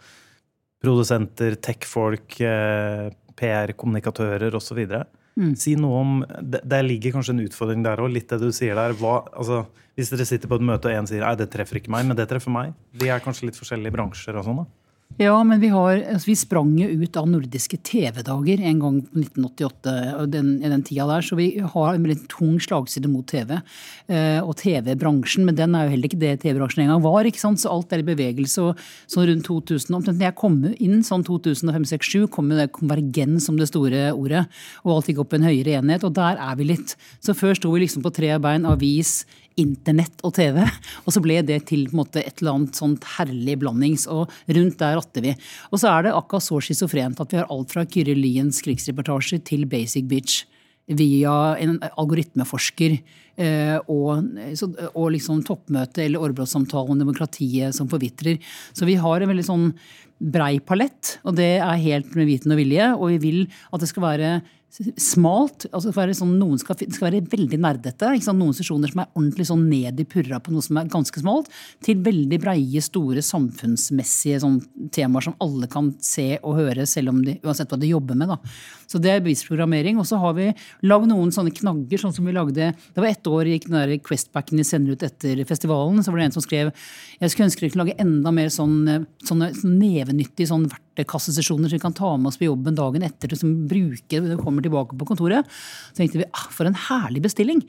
produsenter, 0.81 1.57
tech-folk, 1.61 2.37
eh, 2.45 3.09
PR-kommunikatører 3.41 4.53
osv. 4.57 4.85
Si 5.55 5.77
noe 5.79 5.99
om 6.01 6.09
Der 6.43 6.83
ligger 6.83 7.13
kanskje 7.15 7.31
en 7.31 7.45
utfordring 7.45 7.85
der 7.85 8.01
òg, 8.03 8.11
litt 8.11 8.27
det 8.29 8.41
du 8.41 8.49
sier 8.51 8.75
der. 8.75 8.95
Altså, 8.99 9.63
hvis 9.95 10.11
dere 10.11 10.27
sitter 10.27 10.51
på 10.51 10.59
et 10.59 10.65
møte 10.67 10.89
og 10.91 10.97
en 10.97 11.07
sier 11.09 11.23
nei, 11.23 11.33
det 11.39 11.49
treffer 11.53 11.79
ikke 11.79 11.93
meg, 11.93 12.05
men 12.09 12.19
det 12.19 12.27
treffer 12.31 12.53
meg. 12.53 12.75
Vi 12.99 13.11
er 13.11 13.23
kanskje 13.23 13.47
litt 13.47 13.59
forskjellige 13.59 13.95
bransjer 13.95 14.37
og 14.39 14.47
sånn, 14.47 14.63
da. 14.63 14.67
Ja, 15.19 15.43
men 15.43 15.59
vi, 15.59 15.67
har, 15.67 15.99
altså 16.13 16.29
vi 16.29 16.35
sprang 16.39 16.71
jo 16.79 16.87
ut 17.03 17.17
av 17.19 17.27
nordiske 17.29 17.77
TV-dager 17.85 18.61
en 18.63 18.79
gang 18.81 18.99
på 19.03 19.19
1988. 19.19 19.93
den, 20.31 20.53
den 20.63 20.83
tida 20.87 21.05
der, 21.09 21.21
Så 21.21 21.35
vi 21.35 21.59
har 21.59 21.93
en 21.93 22.05
veldig 22.05 22.27
tung 22.31 22.55
slagside 22.59 23.09
mot 23.11 23.27
TV. 23.27 23.57
Eh, 24.07 24.39
og 24.39 24.55
TV-bransjen, 24.61 25.45
men 25.45 25.57
den 25.57 25.75
er 25.75 25.85
jo 25.85 25.93
heller 25.93 26.09
ikke 26.09 26.21
det 26.21 26.31
TV-bransjen 26.45 26.85
en 26.85 26.93
gang 26.93 27.03
var. 27.03 27.27
ikke 27.27 27.43
sant? 27.43 27.59
Så 27.61 27.69
alt 27.69 27.91
er 27.93 28.01
i 28.01 28.07
bevegelse. 28.07 28.61
og 28.61 28.79
sånn 29.11 29.27
rundt 29.27 29.45
2000, 29.45 29.95
Omtrent 29.95 30.19
da 30.19 30.29
jeg 30.29 30.39
kom 30.39 30.57
inn 30.79 31.03
sånn 31.03 31.25
2005-2006-2007, 31.27 32.31
kom 32.31 32.49
jo 32.51 32.57
det 32.57 32.71
konvergens 32.71 33.45
som 33.45 33.59
det 33.59 33.67
store 33.69 34.13
ordet. 34.15 34.47
Og 34.85 34.95
alt 34.95 35.11
gikk 35.11 35.21
opp 35.25 35.35
i 35.35 35.41
en 35.41 35.49
høyere 35.49 35.77
enhet, 35.81 36.05
og 36.07 36.15
der 36.15 36.39
er 36.39 36.55
vi 36.55 36.71
litt. 36.71 36.95
Så 37.19 37.35
før 37.37 37.53
sto 37.59 37.75
vi 37.75 37.83
liksom 37.83 38.05
på 38.05 38.13
tre 38.15 38.31
bein, 38.41 38.65
avis, 38.65 39.25
internett 39.59 40.23
og 40.27 40.35
TV. 40.37 40.61
Og 41.05 41.15
så 41.15 41.23
ble 41.23 41.39
det 41.47 41.61
til 41.71 41.87
måte 41.95 42.23
et 42.23 42.41
eller 42.41 42.59
annet 42.59 42.77
sånt 42.79 43.07
herlig 43.17 43.57
blandings, 43.61 44.07
og 44.11 44.31
rundt 44.47 44.79
der 44.79 44.97
ratter 44.99 45.25
vi. 45.25 45.35
Og 45.71 45.81
så 45.81 45.91
er 45.91 46.07
det 46.07 46.15
akkurat 46.15 46.45
så 46.45 46.61
schizofrent 46.63 47.19
at 47.21 47.33
vi 47.33 47.41
har 47.41 47.51
alt 47.51 47.73
fra 47.73 47.85
Kyrre 47.87 48.15
Liens 48.17 48.61
krigsreportasje 48.65 49.41
til 49.51 49.67
Basic 49.69 50.07
Bitch 50.09 50.45
via 50.91 51.55
en 51.61 51.77
algoritmeforsker 51.91 52.95
eh, 52.95 53.77
og, 53.91 54.31
og 54.91 55.11
liksom 55.15 55.43
toppmøte 55.47 56.03
eller 56.03 56.23
årebrottssamtale 56.25 56.91
om 56.95 57.01
demokratiet 57.01 57.75
som 57.77 57.89
forvitrer. 57.91 58.41
Så 58.73 58.87
vi 58.89 58.97
har 58.99 59.21
en 59.21 59.31
veldig 59.31 59.47
sånn 59.47 59.67
brei 60.21 60.59
palett, 60.61 61.17
og 61.25 61.37
det 61.39 61.55
er 61.59 61.85
helt 61.85 62.11
med 62.17 62.29
viten 62.29 62.53
og 62.53 62.59
vilje. 62.61 62.89
Og 62.97 63.13
vi 63.15 63.21
vil 63.23 63.39
at 63.71 63.81
det 63.81 63.89
skal 63.89 64.05
være 64.05 64.33
smalt. 64.71 65.65
altså 65.71 65.89
det 65.89 65.93
skal 65.93 66.01
være 66.01 66.15
sånn, 66.15 66.33
Noen 66.39 66.59
skal, 66.61 66.77
skal 66.79 67.07
være 67.09 67.21
veldig 67.31 67.59
nerdete. 67.61 68.11
sant? 68.23 68.39
Noen 68.39 68.55
sesjoner 68.55 68.91
som 68.91 69.03
er 69.03 69.09
ordentlig 69.11 69.47
sånn 69.49 69.65
ned 69.69 69.99
i 69.99 70.05
purra 70.07 70.39
på 70.39 70.53
noe 70.53 70.63
som 70.63 70.79
er 70.79 70.91
ganske 70.91 71.23
smalt, 71.23 71.51
til 71.83 71.99
veldig 72.05 72.39
breie, 72.41 72.83
store 72.83 73.23
samfunnsmessige 73.25 74.41
sånn, 74.43 74.59
temaer 74.95 75.27
som 75.27 75.35
alle 75.43 75.67
kan 75.71 75.91
se 76.03 76.37
og 76.39 76.57
høre, 76.61 76.87
selv 76.89 77.13
om 77.13 77.21
de, 77.25 77.37
uansett 77.43 77.71
hva 77.71 77.79
de 77.81 77.91
jobber 77.91 78.17
med. 78.17 78.31
da. 78.31 78.39
Så 78.91 78.99
det 78.99 79.11
er 79.11 79.23
bevisprogrammering. 79.23 79.99
Og 80.01 80.07
så 80.07 80.19
har 80.21 80.35
vi 80.37 80.49
lagd 80.87 81.09
noen 81.11 81.31
sånne 81.35 81.53
knagger, 81.55 82.01
sånn 82.01 82.15
som 82.15 82.27
vi 82.27 82.35
lagde 82.35 82.71
Det 82.71 82.99
var 82.99 83.11
ett 83.11 83.27
år 83.27 83.47
gikk 83.47 83.69
den 83.69 83.77
der 83.77 83.97
Questbacken 84.03 84.59
de 84.59 84.65
sender 84.67 84.95
ut 84.95 85.03
etter 85.05 85.39
festivalen. 85.47 86.01
Så 86.03 86.11
var 86.11 86.21
det 86.21 86.29
en 86.29 86.37
som 86.37 86.45
skrev 86.45 86.71
jeg 87.21 87.31
skulle 87.31 87.47
ønske 87.49 87.61
dere 87.61 87.73
kunne 87.75 87.85
lage 87.85 88.01
enda 88.01 88.31
mer 88.33 88.49
sånn, 88.49 89.05
sånne, 89.27 89.51
sånn 89.53 89.75
nevenyttige 89.77 90.49
sånn 90.49 90.65
verktøykassesesjoner 90.71 91.69
som 91.69 91.77
vi 91.77 91.83
kan 91.83 91.95
ta 91.95 92.15
med 92.17 92.31
oss 92.31 92.39
på 92.41 92.47
jobben 92.47 92.77
dagen 92.77 93.05
etter. 93.05 93.29
Liksom, 93.31 93.67
bruker, 93.69 94.25
det 94.25 94.39
vi 94.57 94.60
kommer 94.61 94.87
tilbake 94.87 94.97
på 94.97 95.09
kontoret. 95.09 95.45
Så 95.91 96.01
tenkte 96.01 96.23
vi 96.23 96.29
ah, 96.31 96.47
for 96.49 96.65
en 96.65 96.77
herlig 96.87 97.21
bestilling. 97.21 97.61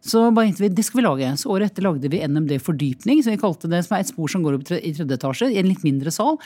Så 0.00 0.30
bare 0.30 0.48
tenkte 0.48 0.64
vi, 0.64 0.72
det 0.76 0.84
skal 0.86 1.00
vi 1.00 1.06
lage. 1.06 1.32
Så 1.40 1.50
året 1.52 1.72
etter 1.72 1.84
lagde 1.84 2.10
vi 2.10 2.22
NMD 2.26 2.56
Fordypning, 2.62 3.24
som 3.24 3.34
vi 3.34 3.40
kalte 3.40 3.70
det, 3.70 3.82
som 3.86 3.96
er 3.96 4.04
et 4.04 4.12
spor 4.12 4.30
som 4.30 4.44
går 4.44 4.60
opp 4.60 4.70
i 4.78 4.94
tredje 4.96 5.18
etasje, 5.18 5.50
i 5.50 5.58
en 5.60 5.68
litt 5.68 5.84
mindre 5.84 6.12
sal. 6.14 6.38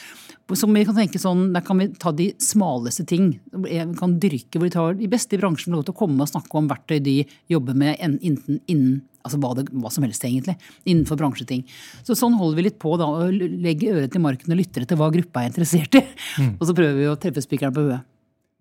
Som 0.54 0.74
vi 0.76 0.84
kan 0.84 0.96
tenke 0.96 1.20
sånn, 1.20 1.52
Der 1.54 1.62
kan 1.64 1.78
vi 1.78 1.88
ta 1.98 2.12
de 2.12 2.32
smaleste 2.38 3.06
ting. 3.06 3.40
Vi 3.52 3.80
kan 3.98 4.18
dyrke 4.20 4.58
hvor 4.58 4.68
de 4.68 4.74
tar 4.74 4.94
de 4.98 5.08
beste 5.08 5.36
i 5.36 5.40
bransjen 5.40 5.74
får 5.74 5.78
lov 5.78 5.88
til 5.88 5.94
å 5.94 5.98
komme 5.98 6.22
og 6.22 6.30
snakke 6.30 6.58
om 6.58 6.70
verktøy 6.70 7.00
de 7.02 7.16
jobber 7.50 7.74
med 7.74 7.98
innen, 8.00 8.60
innen, 8.66 9.02
altså 9.24 9.40
hva, 9.40 9.54
det, 9.58 9.66
hva 9.72 9.90
som 9.90 10.04
helst, 10.06 10.24
egentlig. 10.24 10.56
Innenfor 10.84 11.18
bransjeting. 11.20 11.64
Så 12.06 12.16
sånn 12.18 12.36
holder 12.38 12.56
vi 12.56 12.66
litt 12.68 12.78
på 12.82 12.96
da, 13.00 13.08
og 13.08 13.32
legger 13.34 14.00
øret 14.00 14.12
til 14.14 14.24
marken 14.24 14.52
og 14.52 14.60
lytter 14.60 14.84
etter 14.84 14.98
hva 15.00 15.10
gruppa 15.14 15.42
er 15.42 15.52
interessert 15.52 15.98
i. 15.98 16.04
Og 16.58 16.66
så 16.68 16.76
prøver 16.76 17.00
vi 17.00 17.08
å 17.10 17.18
treffe 17.20 17.44
spikeren 17.44 17.74
på 17.74 17.86
huet. 17.88 18.10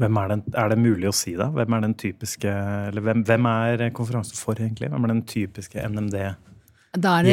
Hvem 0.03 0.19
er, 0.19 0.33
den, 0.33 0.43
er 0.60 0.72
det 0.74 0.79
mulig 0.81 1.10
å 1.10 1.15
si, 1.15 1.36
da? 1.39 1.48
Hvem 1.53 1.77
er 1.77 1.86
den 1.86 1.95
typiske 2.00 2.51
eller 2.89 3.05
hvem, 3.05 3.24
hvem 3.27 3.48
er 3.50 3.86
konferansen 3.95 4.38
for, 4.39 4.60
egentlig? 4.60 4.91
Hvem 4.91 5.07
er 5.07 5.13
den 5.13 5.24
typiske 5.29 5.88
NMD? 5.93 6.17
Der, 7.03 7.25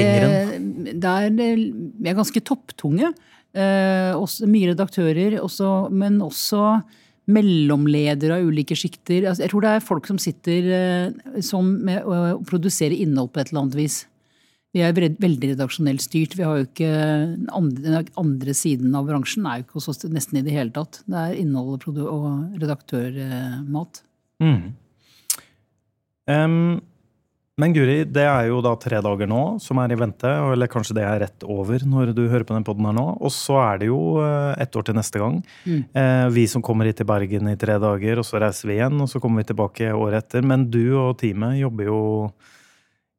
der 1.03 1.27
vi 1.35 2.09
er 2.09 2.17
ganske 2.17 2.41
topptunge. 2.47 3.11
Eh, 3.51 4.15
også, 4.15 4.47
mye 4.49 4.71
redaktører, 4.71 5.41
også, 5.43 5.91
men 5.91 6.21
også 6.23 6.79
mellomledere 7.31 8.39
av 8.39 8.47
ulike 8.47 8.77
sjikter. 8.79 9.27
Altså, 9.29 9.45
jeg 9.45 9.53
tror 9.53 9.67
det 9.67 9.73
er 9.75 9.85
folk 9.85 10.09
som 10.09 10.21
sitter 10.23 10.71
eh, 10.77 11.43
som 11.45 11.69
med 11.87 12.07
og 12.07 12.45
produserer 12.49 12.97
innhold 12.97 13.33
på 13.35 13.43
et 13.43 13.51
eller 13.51 13.65
annet 13.67 13.79
vis. 13.79 14.01
Vi 14.71 14.83
er 14.87 14.95
veldig 14.95 15.55
redaksjonelt 15.57 16.03
styrt. 16.05 16.37
Vi 16.39 16.45
har 16.47 16.61
jo 16.61 16.69
ikke 16.69 16.91
den 16.91 17.49
andre, 17.51 18.05
andre 18.21 18.55
siden 18.55 18.95
av 18.95 19.09
bransjen 19.09 19.49
er 19.49 19.59
jo 19.59 19.67
ikke 19.67 19.81
hos 19.81 19.91
oss 19.91 20.05
nesten 20.07 20.39
i 20.39 20.45
det 20.47 20.55
hele 20.55 20.71
tatt. 20.75 21.01
Det 21.11 21.25
er 21.25 21.41
innhold 21.41 21.89
og, 22.05 22.29
redaktørmat. 22.63 24.05
Mm. 24.41 24.61
Um, 26.31 26.79
men 27.61 27.75
Guri, 27.75 28.05
det 28.09 28.23
er 28.25 28.47
jo 28.49 28.61
da 28.65 28.73
tre 28.81 29.01
dager 29.05 29.29
nå 29.29 29.41
som 29.61 29.81
er 29.83 29.93
i 29.93 29.99
vente, 29.99 30.31
eller 30.53 30.71
kanskje 30.71 30.97
det 30.97 31.03
er 31.05 31.19
rett 31.25 31.45
over 31.45 31.83
når 31.85 32.15
du 32.17 32.23
hører 32.31 32.47
på 32.47 32.55
den 32.57 32.65
podden 32.65 32.87
her 32.89 32.95
nå. 32.97 33.07
Og 33.21 33.35
så 33.35 33.59
er 33.61 33.83
det 33.83 33.91
jo 33.91 33.99
eh, 34.23 34.55
ett 34.63 34.79
år 34.79 34.87
til 34.87 34.97
neste 34.97 35.21
gang. 35.21 35.41
Eh, 35.67 36.27
vi 36.33 36.47
som 36.49 36.65
kommer 36.65 36.89
hit 36.89 37.01
til 37.03 37.09
Bergen 37.11 37.51
i 37.51 37.59
tre 37.61 37.77
dager, 37.83 38.23
og 38.23 38.29
så 38.29 38.41
reiser 38.41 38.71
vi 38.71 38.79
igjen, 38.79 38.97
og 39.03 39.11
så 39.13 39.21
kommer 39.21 39.43
vi 39.43 39.51
tilbake 39.51 39.91
året 39.93 40.25
etter. 40.25 40.47
Men 40.47 40.71
du 40.73 40.85
og 40.95 41.19
teamet 41.21 41.59
jobber 41.61 41.91
jo 41.91 42.01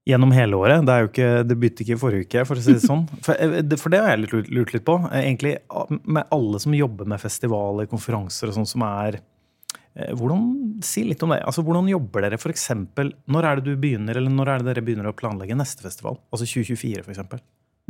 gjennom 0.08 0.32
hele 0.34 0.58
året. 0.58 0.86
Det, 0.86 0.94
er 0.94 1.04
jo 1.04 1.10
ikke, 1.12 1.32
det 1.46 1.58
begynte 1.58 1.86
ikke 1.86 1.98
i 1.98 2.02
forrige 2.02 2.28
uke, 2.28 2.46
for 2.50 2.58
å 2.60 2.64
si 2.66 2.78
det 2.78 2.86
sånn. 2.86 3.04
For, 3.26 3.38
eh, 3.38 3.76
for 3.78 3.94
det 3.94 4.02
har 4.02 4.16
jeg 4.16 4.24
litt 4.24 4.52
lurt, 4.54 4.74
litt 4.76 4.88
på. 4.88 4.98
Eh, 5.12 5.28
Egentlig 5.28 5.58
med 6.04 6.32
alle 6.34 6.62
som 6.64 6.76
jobber 6.76 7.10
med 7.10 7.22
festivaler, 7.22 7.90
konferanser 7.92 8.50
og 8.50 8.58
sånn, 8.58 8.72
som 8.74 8.88
er 8.88 9.22
Eh, 9.94 10.14
Hvordan, 10.16 10.44
si 10.84 11.04
litt 11.04 11.24
om 11.26 11.34
det. 11.34 11.42
Altså, 11.44 11.64
hvordan 11.68 11.90
jobber 11.92 12.24
dere 12.24 12.38
f.eks. 12.40 12.70
Når 12.72 13.48
er 13.48 13.60
det 13.60 13.66
du 13.66 13.80
begynner, 13.80 14.16
eller 14.16 14.32
når 14.32 14.54
er 14.54 14.62
det 14.62 14.70
dere 14.70 14.86
begynner 14.88 15.10
å 15.10 15.18
planlegge 15.18 15.58
neste 15.60 15.84
festival? 15.84 16.16
Altså 16.32 16.48
2024, 16.48 17.04
f.eks. 17.04 17.20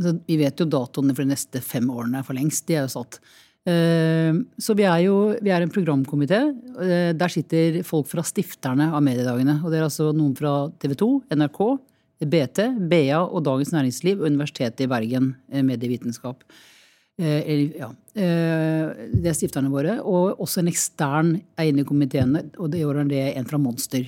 Altså, 0.01 0.15
vi 0.25 0.39
vet 0.41 0.63
jo 0.63 0.69
datoene 0.71 1.13
for 1.13 1.25
de 1.25 1.35
neste 1.35 1.61
fem 1.61 1.85
årene 1.93 2.23
for 2.25 2.37
lengst. 2.37 2.65
De 2.65 2.79
er 2.79 2.87
jo 2.87 2.93
satt. 2.95 3.21
Så 3.61 4.73
vi 4.73 4.87
er 4.89 5.03
jo 5.03 5.35
vi 5.37 5.51
er 5.53 5.61
en 5.61 5.69
programkomité. 5.69 6.39
Der 7.13 7.29
sitter 7.29 7.83
folk 7.85 8.07
fra 8.09 8.23
stifterne 8.25 8.87
av 8.89 9.03
mediedagene. 9.05 9.59
Og 9.61 9.69
det 9.69 9.77
er 9.77 9.85
altså 9.85 10.07
noen 10.17 10.33
fra 10.39 10.55
TV 10.81 10.95
2, 10.97 11.09
NRK, 11.37 11.61
BT, 12.25 12.65
BA 12.89 13.19
og 13.21 13.43
Dagens 13.45 13.71
Næringsliv 13.73 14.21
og 14.21 14.29
Universitetet 14.29 14.85
i 14.85 14.89
Bergen, 14.91 15.35
eh, 15.51 15.63
medievitenskap. 15.63 16.43
Eh, 17.19 17.77
ja. 17.77 17.89
Eh, 18.15 19.09
Det 19.13 19.29
er 19.29 19.33
stifterne 19.33 19.69
våre. 19.69 19.99
Og 20.03 20.39
også 20.39 20.59
en 20.59 20.67
ekstern 20.67 21.41
er 21.57 21.63
inne 21.63 21.81
i 21.81 21.83
komiteene, 21.83 22.49
og 22.57 22.71
det 22.71 22.85
år 22.85 23.01
er 23.01 23.03
det 23.05 23.37
en 23.37 23.45
fra 23.45 23.57
Monster. 23.57 24.05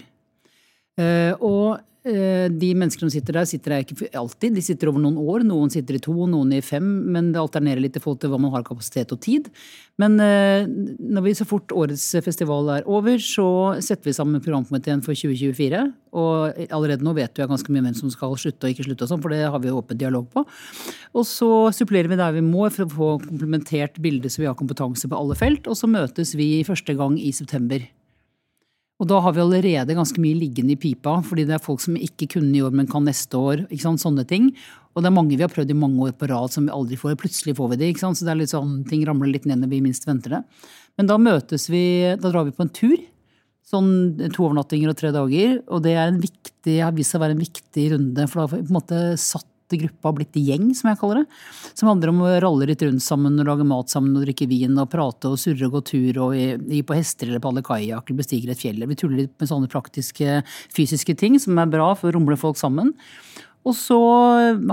Og 1.42 1.80
de 2.04 2.70
menneskene 2.76 3.08
som 3.08 3.14
sitter 3.14 3.38
der, 3.38 3.48
sitter 3.48 3.74
der 3.76 3.86
ikke 3.86 4.10
alltid. 4.20 4.58
De 4.58 4.64
sitter 4.66 4.90
over 4.92 5.00
noen 5.00 5.16
år. 5.22 5.46
Noen 5.48 5.72
sitter 5.72 5.96
i 5.96 6.02
to, 6.04 6.14
noen 6.28 6.52
i 6.58 6.60
fem. 6.66 6.84
Men 7.16 7.32
det 7.32 7.40
alternerer 7.40 7.80
litt 7.84 7.96
i 7.96 8.04
forhold 8.04 8.20
til 8.24 8.34
hva 8.34 8.42
man 8.44 8.52
har 8.52 8.66
kapasitet 8.68 9.14
og 9.16 9.22
tid. 9.24 9.48
Men 10.02 10.18
eh, 10.20 10.66
når 10.68 11.26
vi 11.28 11.36
så 11.38 11.46
fort 11.48 11.72
årets 11.72 12.04
festival 12.26 12.72
er 12.76 12.88
over, 12.90 13.20
så 13.22 13.48
setter 13.80 14.10
vi 14.10 14.16
sammen 14.18 14.44
programkomiteen 14.44 15.04
for 15.06 15.16
2024. 15.16 15.84
Og 16.18 16.62
allerede 16.74 17.06
nå 17.06 17.16
vet 17.18 17.40
jeg 17.40 17.50
ganske 17.50 17.74
mye 17.74 17.86
hvem 17.88 17.98
som 17.98 18.12
skal 18.14 18.36
slutte 18.42 18.68
og 18.68 18.74
ikke 18.74 18.88
slutte, 18.88 19.06
og 19.06 19.14
sånn, 19.14 19.24
for 19.24 19.34
det 19.34 19.42
har 19.46 19.62
vi 19.64 19.72
jo 19.72 19.80
åpen 19.80 20.00
dialog 20.00 20.28
på. 20.34 20.46
Og 21.14 21.28
så 21.30 21.52
supplerer 21.78 22.12
vi 22.12 22.20
der 22.20 22.36
vi 22.36 22.46
må 22.46 22.68
for 22.74 22.86
å 22.86 22.94
få 22.94 23.10
komplementert 23.24 24.02
bilde 24.04 24.32
så 24.34 24.44
vi 24.44 24.50
har 24.50 24.58
kompetanse 24.60 25.10
på 25.10 25.20
alle 25.20 25.38
felt. 25.40 25.70
Og 25.70 25.78
så 25.80 25.90
møtes 25.90 26.36
vi 26.40 26.56
første 26.68 26.98
gang 26.98 27.20
i 27.22 27.32
september. 27.36 27.86
Og 29.04 29.10
da 29.12 29.18
har 29.20 29.34
vi 29.36 29.42
allerede 29.44 29.98
ganske 29.98 30.22
mye 30.24 30.38
liggende 30.40 30.78
i 30.78 30.80
pipa, 30.80 31.18
fordi 31.28 31.44
det 31.50 31.58
er 31.58 31.64
folk 31.64 31.82
som 31.84 31.98
ikke 32.00 32.30
kunne 32.38 32.56
i 32.56 32.62
år, 32.64 32.72
men 32.72 32.88
kan 32.88 33.04
neste 33.04 33.36
år. 33.36 33.66
ikke 33.68 33.84
sant, 33.84 34.00
Sånne 34.00 34.24
ting. 34.24 34.54
Og 34.96 35.04
det 35.04 35.10
er 35.10 35.16
mange 35.18 35.36
vi 35.36 35.44
har 35.44 35.52
prøvd 35.52 35.74
i 35.74 35.76
mange 35.76 36.00
år 36.06 36.14
på 36.16 36.30
rad 36.30 36.54
som 36.54 36.70
vi 36.70 36.72
aldri 36.72 36.96
får. 36.96 37.18
Plutselig 37.20 37.58
får 37.58 37.74
vi 37.74 37.80
det. 37.82 37.90
ikke 37.92 38.06
sant, 38.06 38.16
Så 38.16 38.24
det 38.24 38.32
er 38.32 38.40
litt 38.40 38.54
sånn, 38.54 38.88
ting 38.88 39.04
ramler 39.04 39.28
litt 39.28 39.46
ned 39.46 39.60
når 39.60 39.74
vi 39.74 39.82
minst 39.82 40.08
venter 40.08 40.38
det. 40.38 40.42
Men 40.98 41.10
da 41.10 41.18
møtes 41.18 41.68
vi, 41.68 42.16
da 42.16 42.32
drar 42.32 42.46
vi 42.48 42.56
på 42.56 42.64
en 42.64 42.72
tur. 42.72 42.96
Sånn 43.68 43.92
to 44.32 44.46
overnattinger 44.46 44.94
og 44.94 44.96
tre 44.96 45.12
dager. 45.12 45.60
Og 45.68 45.84
det 45.84 45.98
er 45.98 46.08
en 46.08 46.22
viktig, 46.24 46.80
har 46.80 46.96
vist 46.96 47.12
seg 47.12 47.20
å 47.20 47.26
være 47.26 47.36
en 47.36 47.44
viktig 47.44 47.90
runde, 47.98 48.28
for 48.30 48.40
da 48.40 48.48
har 48.48 48.56
vi 48.56 48.64
på 48.64 48.72
en 48.72 48.80
måte 48.80 49.02
satt 49.20 49.50
gruppa 49.82 50.12
og 50.12 50.20
blitt 50.20 50.38
gjeng, 50.40 50.70
som 50.78 50.92
jeg 50.92 51.00
kaller 51.02 51.22
det. 51.22 51.40
Som 51.74 51.90
handler 51.92 52.12
om 52.12 52.22
å 52.26 52.34
ralle 52.44 52.68
litt 52.70 52.84
rundt 52.86 53.06
sammen 53.06 53.40
og 53.40 53.50
lage 53.50 53.68
mat 53.68 53.94
sammen 53.94 54.18
og 54.18 54.26
drikke 54.28 54.48
vin 54.52 54.78
og 54.82 54.92
prate 54.94 55.32
og 55.32 55.40
surre 55.42 55.70
og 55.70 55.78
gå 55.78 55.84
tur 55.92 56.22
og 56.28 56.36
gi 56.38 56.84
på 56.86 56.98
hester 56.98 57.30
eller 57.30 57.44
padle 57.44 57.66
kajakk 57.66 58.10
eller 58.10 58.22
bestige 58.22 58.52
et 58.54 58.62
fjell. 58.62 58.84
Vi 58.90 59.00
tuller 59.00 59.24
litt 59.24 59.36
med 59.42 59.52
sånne 59.52 59.72
praktiske, 59.72 60.42
fysiske 60.74 61.18
ting 61.20 61.40
som 61.42 61.60
er 61.62 61.72
bra 61.72 61.94
for 61.98 62.12
å 62.12 62.18
rumle 62.18 62.40
folk 62.40 62.60
sammen. 62.60 62.94
Og 63.64 63.76
så 63.80 64.00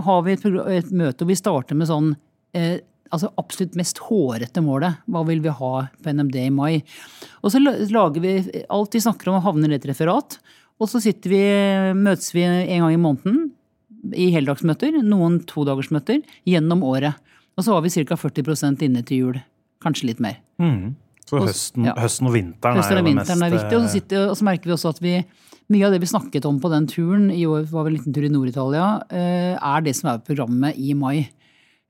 har 0.07 0.23
vi 0.27 0.35
et, 0.35 0.47
et 0.81 0.91
møte, 0.91 1.23
og 1.23 1.31
vi 1.31 1.39
starter 1.39 1.79
med 1.79 1.89
sånn 1.91 2.15
eh, 2.59 2.81
altså 3.15 3.31
absolutt 3.41 3.77
mest 3.79 4.01
hårete 4.07 4.63
målet. 4.65 5.03
Hva 5.11 5.23
vil 5.29 5.43
vi 5.45 5.55
ha 5.61 5.75
på 6.03 6.15
NMD 6.15 6.39
i 6.43 6.51
mai? 6.55 6.81
Og 7.43 7.55
så 7.55 7.61
lager 7.63 8.23
vi 8.23 8.35
alt 8.71 8.97
vi 8.97 9.03
snakker 9.03 9.31
om, 9.31 9.43
havner 9.45 9.73
i 9.73 9.79
et 9.79 9.89
referat. 9.91 10.39
Og 10.81 10.89
så 10.89 11.03
vi, 11.05 11.43
møtes 11.97 12.33
vi 12.33 12.47
en 12.47 12.87
gang 12.87 12.95
i 12.95 13.01
måneden 13.01 13.51
i 14.17 14.31
heldagsmøter, 14.35 15.01
noen 15.05 15.41
todagersmøter, 15.49 16.23
gjennom 16.49 16.83
året. 16.87 17.15
Og 17.59 17.67
så 17.67 17.75
var 17.75 17.85
vi 17.85 17.93
ca. 17.93 18.17
40% 18.17 18.83
inne 18.87 19.05
til 19.07 19.25
jul. 19.25 19.41
Kanskje 19.85 20.11
litt 20.11 20.21
mer. 20.23 20.41
Så 21.31 21.41
høsten, 21.45 21.87
ja. 21.87 21.95
høsten 22.01 22.27
og 22.27 22.35
vinteren 22.35 22.81
Høsten 22.81 22.97
er 22.97 23.01
og 23.01 23.07
jo 23.07 23.11
det 23.11 23.19
mest, 23.21 23.31
er 23.31 23.53
viktig. 23.55 23.77
Og 23.77 23.83
så, 23.85 23.87
eh, 23.87 23.93
sitter, 23.95 24.29
og 24.33 24.37
så 24.39 24.47
merker 24.49 24.71
vi 24.71 24.75
også 24.75 24.91
at 24.95 25.03
vi, 25.05 25.13
mye 25.71 25.87
av 25.87 25.93
det 25.95 26.01
vi 26.03 26.11
snakket 26.11 26.49
om 26.49 26.59
på 26.61 26.71
den 26.73 26.89
turen, 26.91 27.29
i 27.31 27.45
år 27.47 27.69
var 27.71 27.87
vel 27.87 27.95
en 27.95 27.99
liten 28.01 28.17
tur 28.17 28.27
i 28.27 28.33
Nord-Italia, 28.33 28.87
eh, 29.11 29.55
er 29.55 29.81
det 29.87 29.95
som 29.97 30.11
er 30.11 30.25
programmet 30.27 30.75
i 30.77 30.95
mai. 30.95 31.31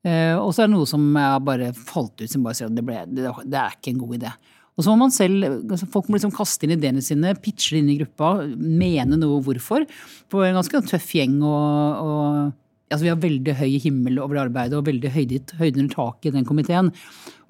Eh, 0.04 0.36
Og 0.36 0.52
så 0.52 0.64
er 0.64 0.68
det 0.68 0.76
noe 0.76 0.86
som 0.86 1.00
jeg 1.16 1.44
bare 1.44 1.72
falt 1.72 2.20
ut, 2.20 2.28
som 2.28 2.42
bare 2.42 2.54
sier 2.54 2.68
at 2.68 2.76
det, 2.76 2.84
ble, 2.84 3.00
det, 3.08 3.32
det 3.46 3.58
er 3.60 3.76
ikke 3.78 3.94
en 3.94 4.02
god 4.02 4.18
idé. 4.18 4.32
Og 4.80 4.86
så 4.86 4.94
må 4.94 5.04
man 5.04 5.12
selv, 5.12 5.44
altså 5.60 5.88
Folk 5.92 6.08
må 6.08 6.16
liksom 6.16 6.32
kaste 6.32 6.64
inn 6.64 6.72
ideene 6.78 7.02
sine, 7.04 7.34
pitche 7.36 7.76
det 7.76 7.82
inn 7.82 7.92
i 7.92 7.98
gruppa, 8.00 8.32
mene 8.56 9.18
noe 9.20 9.42
hvorfor. 9.44 9.84
For 10.32 10.46
en 10.46 10.56
ganske 10.56 10.80
tøff 10.88 11.12
gjeng 11.18 11.36
og, 11.44 12.00
og 12.00 12.88
altså 12.90 13.04
Vi 13.04 13.12
har 13.12 13.20
veldig 13.22 13.56
høy 13.60 13.74
himmel 13.84 14.16
over 14.22 14.38
det 14.38 14.46
arbeidet 14.48 14.78
og 14.78 14.88
veldig 14.88 15.12
høyde, 15.14 15.42
høyde 15.60 15.82
under 15.82 15.92
taket 15.92 16.32
i 16.32 16.38
den 16.38 16.48
komiteen. 16.48 16.88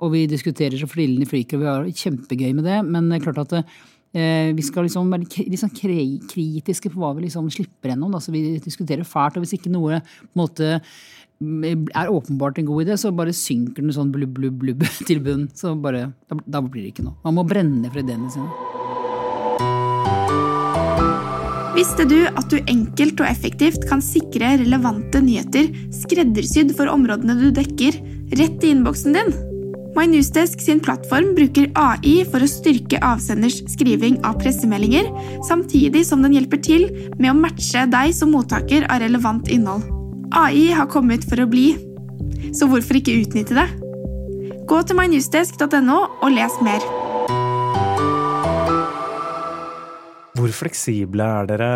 Og 0.02 0.12
vi 0.16 0.26
diskuterer 0.28 0.74
så 0.80 0.88
flillene 0.90 1.28
flyker, 1.28 1.56
og 1.56 1.62
vi 1.62 1.70
har 1.70 2.02
kjempegøy 2.02 2.50
med 2.58 2.66
det. 2.66 2.82
Men 2.88 3.08
det 3.08 3.20
er 3.20 3.24
klart 3.28 3.40
at 3.46 3.56
eh, 3.60 3.78
vi 4.12 4.62
skal 4.66 4.88
liksom 4.88 5.10
være 5.12 5.46
litt 5.46 5.60
sånn 5.60 5.70
kritiske 5.70 6.90
på 6.90 6.98
hva 6.98 7.12
vi 7.14 7.28
liksom 7.28 7.50
slipper 7.52 7.92
gjennom. 7.92 8.10
Da. 8.10 8.22
Vi 8.32 8.58
diskuterer 8.64 9.06
fælt. 9.06 9.38
Og 9.38 9.44
hvis 9.44 9.54
ikke 9.58 9.70
noe 9.70 10.00
på 10.02 10.32
en 10.32 10.40
måte 10.40 10.72
mm, 11.38 11.86
er 11.94 12.10
åpenbart 12.10 12.58
en 12.58 12.66
god 12.72 12.88
idé, 12.88 12.98
så 12.98 13.14
bare 13.14 13.36
synker 13.36 13.84
den 13.84 13.94
sånn 13.94 14.10
blubb, 14.14 14.34
blubb, 14.34 14.58
blubb 14.64 14.82
til 15.08 15.22
bunn. 15.22 15.46
Så 15.54 15.76
bare, 15.78 16.08
da, 16.30 16.40
da 16.58 16.64
blir 16.64 16.88
det 16.88 16.96
ikke 16.96 17.06
noe. 17.06 17.18
Man 17.26 17.38
må 17.38 17.46
brenne 17.46 17.92
for 17.92 18.02
ideene 18.02 18.32
sine. 18.34 18.50
Visste 21.76 22.04
du 22.04 22.18
at 22.26 22.50
du 22.50 22.58
enkelt 22.68 23.22
og 23.22 23.30
effektivt 23.30 23.86
kan 23.88 24.02
sikre 24.04 24.56
relevante 24.60 25.22
nyheter 25.22 25.70
skreddersydd 25.94 26.74
for 26.76 26.90
områdene 26.92 27.38
du 27.38 27.46
dekker, 27.56 28.02
rett 28.36 28.66
i 28.66 28.74
innboksen 28.74 29.16
din? 29.16 29.32
MyNewsDesk 29.96 30.60
sin 30.62 30.80
plattform 30.80 31.32
bruker 31.34 31.70
AI 31.78 32.20
for 32.30 32.42
å 32.42 32.48
styrke 32.50 33.00
avsenders 33.04 33.58
skriving 33.72 34.20
av 34.26 34.38
pressemeldinger, 34.40 35.10
samtidig 35.48 36.04
som 36.06 36.22
den 36.24 36.36
hjelper 36.38 36.62
til 36.62 36.86
med 37.18 37.32
å 37.32 37.38
matche 37.38 37.86
deg 37.90 38.14
som 38.16 38.32
mottaker 38.34 38.86
av 38.86 39.02
relevant 39.02 39.50
innhold. 39.50 39.86
AI 40.30 40.70
har 40.76 40.90
kommet 40.90 41.26
for 41.26 41.42
å 41.42 41.48
bli, 41.50 41.72
så 42.54 42.70
hvorfor 42.70 43.00
ikke 43.00 43.18
utnytte 43.24 43.58
det? 43.58 43.68
Gå 44.70 44.82
til 44.86 45.00
mynewsdesk.no 45.00 46.00
og 46.22 46.30
les 46.36 46.60
mer. 46.62 47.09
Hvor 50.40 50.52
fleksible 50.54 51.24
er 51.24 51.48
dere 51.50 51.68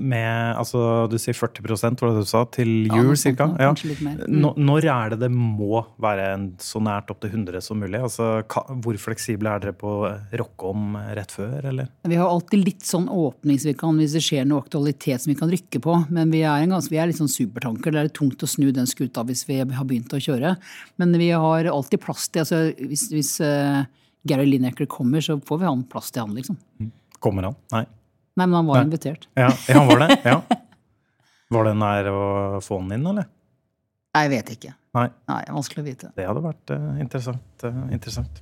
med 0.00 0.56
altså 0.56 1.06
Du 1.10 1.18
sier 1.20 1.36
40 1.36 1.64
var 2.00 2.12
det 2.12 2.22
du 2.24 2.28
sa, 2.28 2.44
til 2.52 2.70
jul 2.88 3.12
sånt 3.18 3.38
ca.? 3.38 3.48
Ja. 3.60 3.72
Mm. 3.72 4.46
Når 4.56 4.86
er 4.88 5.12
det 5.12 5.20
det 5.24 5.30
må 5.32 5.82
være 6.02 6.28
så 6.62 6.80
nært 6.82 7.10
opp 7.12 7.20
til 7.22 7.32
100 7.34 7.62
som 7.64 7.80
mulig? 7.82 8.00
Altså, 8.00 8.30
hvor 8.82 8.98
fleksible 9.00 9.52
er 9.52 9.62
dere 9.62 9.76
på 9.76 9.92
å 10.02 10.12
rocke 10.40 10.72
om 10.72 10.96
rett 11.16 11.34
før, 11.34 11.68
eller? 11.72 11.90
Vi 12.08 12.18
har 12.18 12.30
alltid 12.30 12.64
litt 12.64 12.86
sånn 12.86 13.08
åpning 13.12 13.60
så 13.60 13.70
vi 13.70 13.76
kan, 13.78 13.98
hvis 14.00 14.16
det 14.16 14.24
skjer 14.24 14.48
noe 14.48 14.64
aktualitet 14.64 15.24
som 15.24 15.32
vi 15.32 15.38
kan 15.38 15.52
rykke 15.52 15.82
på. 15.84 15.98
Men 16.14 16.32
vi 16.34 16.42
er, 16.44 16.64
en 16.64 16.76
ganske, 16.76 16.92
vi 16.92 17.00
er 17.02 17.10
litt 17.10 17.20
sånn 17.20 17.32
supertanker. 17.32 17.94
Det 17.94 18.04
er 18.06 18.14
tungt 18.16 18.42
å 18.42 18.50
snu 18.50 18.70
den 18.74 18.88
skuta 18.90 19.26
hvis 19.28 19.44
vi 19.48 19.60
har 19.62 19.88
begynt 19.88 20.14
å 20.16 20.22
kjøre. 20.22 20.56
Men 21.02 21.16
vi 21.20 21.32
har 21.34 21.70
alltid 21.72 22.02
plass 22.02 22.28
til 22.32 22.44
altså 22.44 22.64
Hvis, 22.78 23.08
hvis 23.12 23.36
uh, 23.44 23.84
Gary 24.28 24.46
Lineker 24.48 24.88
kommer, 24.90 25.22
så 25.24 25.38
får 25.46 25.62
vi 25.62 25.68
han 25.68 25.86
plass 25.90 26.12
til 26.14 26.24
han, 26.24 26.34
liksom. 26.38 26.58
Kommer 27.22 27.48
han? 27.50 27.56
Nei. 27.74 27.84
Nei, 28.32 28.46
men 28.46 28.56
han 28.58 28.66
var 28.66 28.80
Nei. 28.80 28.88
invitert. 28.88 29.28
Ja, 29.38 29.50
ja 29.68 29.78
han 29.78 29.90
var 29.90 30.04
det? 30.04 30.18
Ja. 30.24 30.40
Var 31.52 31.66
det 31.68 31.72
nær 31.76 32.06
å 32.08 32.20
få 32.64 32.78
han 32.80 32.94
inn, 32.96 33.02
eller? 33.10 33.26
Nei, 34.16 34.22
jeg 34.24 34.30
vet 34.32 34.52
ikke. 34.54 34.70
Nei. 34.96 35.08
Nei, 35.28 35.40
Vanskelig 35.52 35.82
å 35.82 35.84
vite. 35.84 36.08
Det 36.16 36.24
hadde 36.24 36.40
vært 36.44 36.72
uh, 36.72 36.86
interessant. 37.00 37.64
Uh, 37.64 37.82
interessant. 37.92 38.40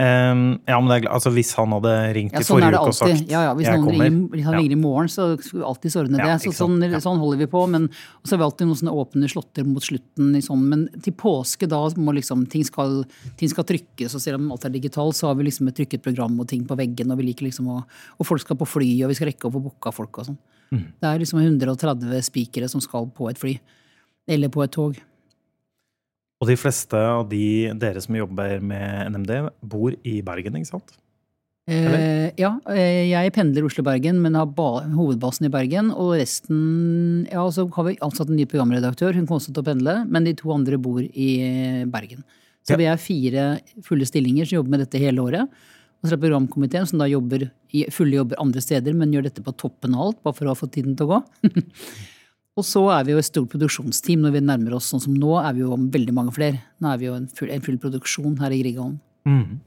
Ehm, 0.00 0.62
ja, 0.64 0.78
men 0.80 0.88
er, 0.94 1.04
altså, 1.12 1.28
hvis 1.34 1.50
han 1.52 1.72
hadde 1.74 1.90
ringt 2.16 2.32
Ja, 2.32 2.40
sånn 2.40 2.62
er 2.62 2.72
forrige 2.72 2.78
uke 2.80 2.92
og 2.94 2.96
sagt 2.96 3.28
Ja, 3.28 3.42
ja, 3.44 3.50
hvis 3.58 3.66
noen 3.68 3.82
kommer 3.84 4.06
ringer, 4.06 4.30
hvis 4.32 4.46
han 4.46 4.54
ringer 4.56 4.72
i 4.72 4.78
morgen, 4.80 5.10
så 5.12 5.26
skulle 5.36 5.60
vi 5.60 5.66
alltid 5.68 5.96
ordne 6.00 6.22
det. 6.22 6.36
Så, 6.46 6.52
sånn, 6.56 6.78
sånn 7.04 7.20
holder 7.20 7.42
vi 7.42 7.48
på. 7.52 7.60
Men 7.68 7.90
så 8.22 8.32
har 8.32 8.40
vi 8.40 8.46
alltid 8.46 8.70
noen 8.70 8.80
sånne 8.80 8.94
åpne 9.02 9.28
slåtter 9.28 9.68
mot 9.68 9.84
slutten. 9.84 10.30
I 10.38 10.40
sånn, 10.46 10.64
men 10.70 10.86
til 11.04 11.16
påske, 11.20 11.68
da 11.68 11.82
må 12.00 12.16
liksom 12.16 12.46
ting 12.48 12.64
skal, 12.64 13.02
ting 13.36 13.52
skal 13.52 13.68
trykkes, 13.68 14.16
og 14.16 14.24
selv 14.24 14.40
om 14.40 14.48
alt 14.56 14.64
er 14.64 14.72
digitalt, 14.78 15.18
så 15.18 15.28
har 15.28 15.36
vi 15.36 15.50
liksom 15.50 15.68
et 15.68 15.76
trykket 15.82 16.04
program 16.08 16.40
og 16.40 16.48
ting 16.48 16.64
på 16.64 16.78
veggen, 16.80 17.12
og 17.12 17.20
vi 17.20 17.28
liker 17.28 17.50
liksom 17.50 17.68
å 17.68 17.82
Og 17.82 18.24
folk 18.24 18.40
skal 18.40 18.56
på 18.56 18.68
fly, 18.78 18.90
og 19.04 19.12
vi 19.12 19.20
skal 19.20 19.28
rekke 19.28 19.50
å 19.50 19.52
få 19.52 19.60
booka 19.60 19.92
folk 19.92 20.22
og 20.22 20.30
sånn. 20.30 20.40
Mm. 20.72 20.84
Det 21.04 21.08
er 21.08 21.20
liksom 21.20 21.44
130 21.44 22.24
spikere 22.24 22.68
som 22.72 22.80
skal 22.80 23.12
på 23.12 23.28
et 23.28 23.40
fly. 23.40 23.58
Eller 24.24 24.48
på 24.48 24.64
et 24.64 24.72
tog. 24.72 24.96
Og 26.42 26.48
de 26.50 26.56
fleste 26.58 26.98
av 26.98 27.28
de 27.30 27.70
dere 27.78 28.02
som 28.02 28.16
jobber 28.18 28.58
med 28.66 29.12
NMD, 29.14 29.30
bor 29.62 29.94
i 30.02 30.16
Bergen, 30.26 30.58
ikke 30.58 30.72
sant? 30.72 30.96
Eh, 31.70 32.32
ja, 32.40 32.56
eh, 32.74 33.06
jeg 33.12 33.30
pendler 33.36 33.68
Oslo-Bergen, 33.68 34.18
men 34.18 34.34
har 34.34 34.48
ba 34.50 34.82
hovedbasen 34.82 35.46
i 35.46 35.52
Bergen. 35.54 35.92
Og 35.94 36.16
resten 36.18 37.28
Ja, 37.30 37.44
så 37.54 37.68
har 37.70 37.84
vi 37.86 37.94
ansatt 38.02 38.28
en 38.28 38.36
ny 38.36 38.46
programredaktør, 38.50 39.14
hun 39.14 39.28
kommer 39.28 39.38
også 39.38 39.54
til 39.54 39.62
å 39.62 39.68
pendle. 39.70 39.94
Men 40.10 40.24
de 40.26 40.34
to 40.34 40.50
andre 40.50 40.78
bor 40.82 40.98
i 41.00 41.84
Bergen. 41.86 42.24
Så 42.66 42.74
Ja. 42.74 42.76
vi 42.76 42.84
er 42.86 42.96
fire 42.96 43.60
fulle 43.82 44.04
stillinger 44.06 44.44
som 44.46 44.56
jobber 44.58 44.70
med 44.70 44.80
dette 44.80 44.98
hele 44.98 45.22
året. 45.22 45.48
Og 46.02 46.08
så 46.10 46.14
er 46.14 46.16
det 46.16 46.26
programkomiteen 46.26 46.86
som 46.88 46.98
da 46.98 47.06
jobber 47.06 47.50
i 47.72 47.84
fulle 47.90 48.18
jobber 48.18 48.34
andre 48.40 48.60
steder, 48.60 48.92
men 48.92 49.12
gjør 49.12 49.22
dette 49.30 49.42
på 49.42 49.56
toppen 49.56 49.94
av 49.94 50.08
alt, 50.08 50.22
bare 50.24 50.34
for 50.34 50.46
å 50.46 50.48
ha 50.48 50.54
fått 50.58 50.72
tiden 50.72 50.96
til 50.96 51.06
å 51.06 51.14
gå. 51.14 51.24
og 52.56 52.64
så 52.68 52.82
er 52.98 53.04
vi 53.08 53.12
jo 53.12 53.18
et 53.18 53.24
stort 53.24 53.48
produksjonsteam 53.48 54.20
når 54.26 54.32
vi 54.36 54.40
nærmer 54.44 54.74
oss 54.76 54.90
sånn 54.92 55.00
som 55.00 55.14
nå, 55.16 55.32
er 55.40 55.54
vi 55.56 55.60
jo 55.64 55.76
veldig 55.76 56.12
mange 56.14 56.34
flere. 56.36 56.58
Nå 56.82 56.90
er 56.92 56.98
vi 57.00 57.06
jo 57.06 57.14
en 57.14 57.26
full, 57.28 57.50
en 57.50 57.62
full 57.64 57.78
produksjon 57.78 58.38
her 58.42 58.50
i 58.52 58.60
Grieghallen. 58.62 58.98
Mm. 59.24 59.60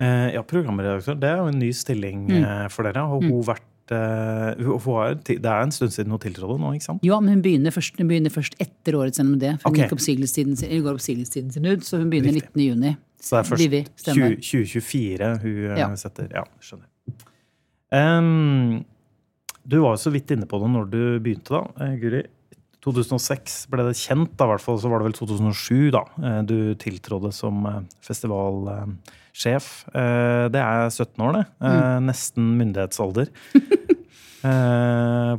Eh, 0.00 0.28
ja, 0.34 0.42
programredaktør. 0.46 1.16
Det 1.18 1.28
er 1.30 1.36
jo 1.40 1.46
en 1.50 1.58
ny 1.58 1.72
stilling 1.72 2.26
Mm. 2.28 2.44
eh, 2.44 2.68
for 2.68 2.84
dere. 2.84 3.00
Har 3.08 3.20
hun 3.20 3.42
vært 3.42 3.64
eh, 3.90 4.54
hun 4.62 4.78
hun 4.78 4.94
har, 4.94 5.14
Det 5.24 5.38
er 5.44 5.62
en 5.62 5.70
stund 5.72 5.90
siden 5.90 6.10
hun 6.10 6.18
tiltrådte 6.20 6.60
nå, 6.60 6.74
ikke 6.76 6.84
sant? 6.84 7.00
Ja, 7.02 7.18
men 7.20 7.32
hun 7.34 7.42
begynner 7.42 7.72
først, 7.72 7.96
hun 7.98 8.06
begynner 8.06 8.30
først 8.30 8.54
etter 8.60 8.92
årets 8.94 9.18
NMD. 9.18 9.58
For 9.62 9.70
hun 9.70 9.74
Ok. 9.80 9.82
gikk 9.88 9.92
oppsigelsestiden 9.96 10.56
sin, 10.58 10.82
går 10.84 10.92
oppsigelsestiden 10.94 11.50
sin 11.52 11.64
ut, 11.66 11.80
så 11.80 11.96
hun 11.98 12.10
begynner 12.10 12.34
Riktig. 12.36 12.52
19. 12.54 12.68
juni. 12.76 12.96
Så 13.20 13.30
det 13.34 13.40
er 13.40 13.56
først 13.56 14.14
20, 14.14 14.36
2024 14.44 15.40
hun 15.42 15.70
eh, 15.72 15.78
Ja. 15.78 15.88
setter 15.96 16.28
Ja, 16.34 16.44
skjønner. 16.60 16.86
Em, 17.90 18.84
du 19.68 19.78
var 19.82 19.94
jo 19.94 20.00
så 20.00 20.12
vidt 20.14 20.32
inne 20.32 20.48
på 20.48 20.60
det 20.62 20.70
når 20.72 20.90
du 20.92 21.00
begynte, 21.22 21.52
da, 21.52 21.84
eh, 21.84 21.96
Guri. 22.00 22.24
2006 22.84 23.66
ble 23.72 23.84
det 23.88 23.98
kjent, 23.98 24.32
da, 24.38 24.46
i 24.46 24.52
hvert 24.52 24.64
fall 24.64 24.78
så 24.80 24.88
var 24.88 25.02
det 25.02 25.10
vel 25.10 25.16
2007 25.18 25.90
da, 25.92 26.04
eh, 26.22 26.40
du 26.46 26.56
tiltrådde 26.80 27.32
som 27.36 27.66
eh, 27.68 27.82
festivalsjef. 28.06 29.68
Det 29.92 30.62
er 30.62 30.88
17 30.88 31.26
år, 31.26 31.36
det. 31.36 31.44
Mm. 31.60 32.08
Nesten 32.08 32.48
myndighetsalder. 32.60 33.28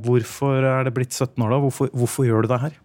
Hvorfor 0.05 0.67
er 0.67 0.85
det 0.85 0.93
blitt 0.93 1.15
17 1.15 1.41
år, 1.41 1.55
da? 1.55 1.61
Hvorfor, 1.63 1.89
hvorfor 1.95 2.27
gjør 2.27 2.45
du 2.45 2.51
det 2.51 2.61
her? 2.67 2.77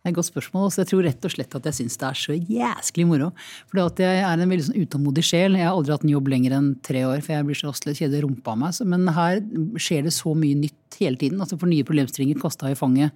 Det 0.00 0.08
er 0.08 0.12
et 0.14 0.16
godt 0.16 0.30
spørsmål. 0.30 0.70
Så 0.72 0.80
jeg 0.80 0.88
tror 0.88 1.02
rett 1.04 1.26
og 1.28 1.32
slett 1.34 1.54
at 1.58 1.66
jeg 1.68 1.76
syns 1.76 1.98
det 2.00 2.06
er 2.08 2.16
så 2.16 2.32
jæsklig 2.38 3.04
moro. 3.10 3.26
For 3.68 3.82
jeg 4.00 4.22
er 4.24 4.40
en 4.40 4.48
veldig 4.48 4.64
sånn 4.70 4.80
utålmodig 4.80 5.24
sjel. 5.28 5.58
Jeg 5.60 5.68
har 5.68 5.76
aldri 5.76 5.92
hatt 5.92 6.06
en 6.06 6.14
jobb 6.14 6.30
lenger 6.32 6.54
enn 6.56 6.70
tre 6.86 7.02
år, 7.04 7.20
for 7.20 7.34
jeg 7.34 7.44
blir 7.50 7.58
så 7.60 7.68
rastløs 7.68 8.00
kjedelig 8.00 8.22
rumpa 8.24 8.54
meg. 8.56 8.78
Men 8.88 9.04
her 9.12 9.42
skjer 9.76 10.06
det 10.08 10.14
så 10.16 10.32
mye 10.32 10.56
nytt 10.62 11.00
hele 11.02 11.20
tiden. 11.20 11.42
Altså 11.44 11.58
For 11.60 11.68
nye 11.68 11.84
problemstillinger 11.84 12.40
kasta 12.40 12.72
i 12.72 12.78
fanget. 12.78 13.12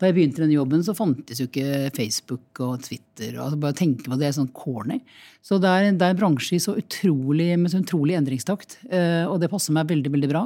Da 0.00 0.08
jeg 0.08 0.16
begynte 0.16 0.42
denne 0.42 0.56
jobben, 0.56 0.80
så 0.82 0.94
fantes 0.96 1.38
jo 1.38 1.46
ikke 1.46 1.92
Facebook 1.94 2.58
og 2.64 2.80
Twitter. 2.82 3.36
og 3.36 3.44
altså 3.44 3.60
Bare 3.62 3.76
tenke 3.78 4.08
på 4.08 4.16
det, 4.18 4.26
er 4.26 4.34
sånn 4.40 4.48
corny. 4.56 4.96
Så 5.44 5.60
det 5.62 5.70
er, 5.70 5.90
det 5.92 6.08
er 6.08 6.16
en 6.16 6.18
bransje 6.24 6.58
så 6.64 6.74
utrolig, 6.80 7.52
med 7.60 7.70
så 7.70 7.84
utrolig 7.84 8.16
endringstakt. 8.18 8.80
eh, 8.88 9.22
Og 9.28 9.38
det 9.44 9.52
passer 9.52 9.76
meg 9.76 9.92
veldig, 9.92 10.10
veldig 10.16 10.32
bra. 10.32 10.42